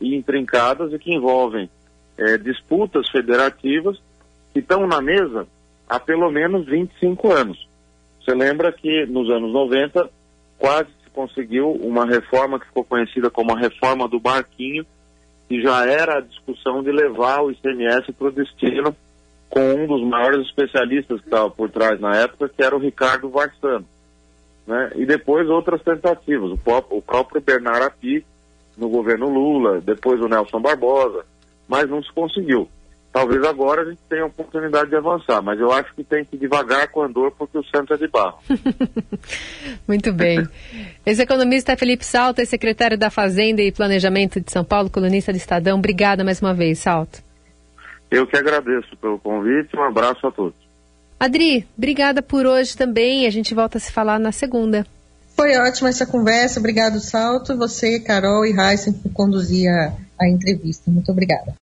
e 0.00 0.14
intrincadas 0.14 0.92
e 0.92 0.98
que 0.98 1.12
envolvem 1.12 1.68
é, 2.16 2.38
disputas 2.38 3.08
federativas 3.10 4.00
que 4.52 4.60
estão 4.60 4.86
na 4.86 5.00
mesa 5.00 5.46
há 5.92 6.00
pelo 6.00 6.30
menos 6.30 6.64
25 6.66 7.30
anos. 7.30 7.68
Você 8.18 8.34
lembra 8.34 8.72
que 8.72 9.04
nos 9.06 9.28
anos 9.28 9.52
90 9.52 10.08
quase 10.58 10.88
se 11.04 11.10
conseguiu 11.10 11.70
uma 11.72 12.06
reforma 12.06 12.58
que 12.58 12.66
ficou 12.66 12.84
conhecida 12.84 13.28
como 13.28 13.52
a 13.52 13.58
reforma 13.58 14.08
do 14.08 14.18
barquinho, 14.18 14.86
que 15.48 15.60
já 15.60 15.84
era 15.86 16.18
a 16.18 16.20
discussão 16.22 16.82
de 16.82 16.90
levar 16.90 17.42
o 17.42 17.50
ICMS 17.50 18.10
para 18.12 18.28
o 18.28 18.32
destino 18.32 18.96
com 19.50 19.60
um 19.60 19.86
dos 19.86 20.02
maiores 20.08 20.46
especialistas 20.46 21.20
que 21.20 21.26
estava 21.26 21.50
por 21.50 21.68
trás 21.68 22.00
na 22.00 22.16
época, 22.16 22.48
que 22.48 22.62
era 22.62 22.74
o 22.74 22.78
Ricardo 22.78 23.28
Varsano. 23.28 23.84
né? 24.66 24.92
E 24.94 25.04
depois 25.04 25.46
outras 25.50 25.82
tentativas. 25.82 26.52
O 26.52 27.02
próprio, 27.02 27.42
Bernard 27.42 27.84
Api 27.84 28.24
no 28.78 28.88
governo 28.88 29.28
Lula, 29.28 29.82
depois 29.82 30.18
o 30.20 30.28
Nelson 30.28 30.58
Barbosa, 30.58 31.26
mas 31.68 31.90
não 31.90 32.02
se 32.02 32.10
conseguiu. 32.12 32.66
Talvez 33.12 33.44
agora 33.44 33.82
a 33.82 33.84
gente 33.84 34.00
tenha 34.08 34.22
a 34.22 34.26
oportunidade 34.26 34.88
de 34.88 34.96
avançar, 34.96 35.42
mas 35.42 35.60
eu 35.60 35.70
acho 35.70 35.94
que 35.94 36.02
tem 36.02 36.24
que 36.24 36.34
devagar 36.38 36.88
com 36.88 37.02
a 37.02 37.08
dor 37.08 37.30
porque 37.32 37.58
o 37.58 37.64
centro 37.64 37.94
é 37.94 37.98
de 37.98 38.08
barro. 38.08 38.38
Muito 39.86 40.12
bem. 40.14 40.48
Esse 41.04 41.20
economista 41.20 41.72
é 41.72 41.76
Felipe 41.76 42.06
Salto, 42.06 42.40
é 42.40 42.46
secretário 42.46 42.96
da 42.96 43.10
Fazenda 43.10 43.60
e 43.60 43.70
Planejamento 43.70 44.40
de 44.40 44.50
São 44.50 44.64
Paulo, 44.64 44.88
colunista 44.88 45.30
do 45.30 45.36
Estadão. 45.36 45.78
Obrigada 45.78 46.24
mais 46.24 46.40
uma 46.40 46.54
vez, 46.54 46.78
Salto. 46.78 47.22
Eu 48.10 48.26
que 48.26 48.36
agradeço 48.36 48.96
pelo 48.96 49.18
convite, 49.18 49.76
um 49.76 49.82
abraço 49.82 50.26
a 50.26 50.32
todos. 50.32 50.56
Adri, 51.20 51.66
obrigada 51.76 52.22
por 52.22 52.46
hoje 52.46 52.74
também. 52.76 53.26
A 53.26 53.30
gente 53.30 53.54
volta 53.54 53.76
a 53.76 53.80
se 53.80 53.92
falar 53.92 54.18
na 54.18 54.32
segunda. 54.32 54.86
Foi 55.36 55.56
ótima 55.58 55.90
essa 55.90 56.06
conversa. 56.06 56.58
Obrigado, 56.58 56.98
Salto. 56.98 57.56
Você, 57.58 58.00
Carol 58.00 58.46
e 58.46 58.58
Heisen 58.58 58.94
por 58.94 59.12
conduzir 59.12 59.68
a, 59.70 59.92
a 60.20 60.28
entrevista. 60.28 60.90
Muito 60.90 61.12
obrigada. 61.12 61.54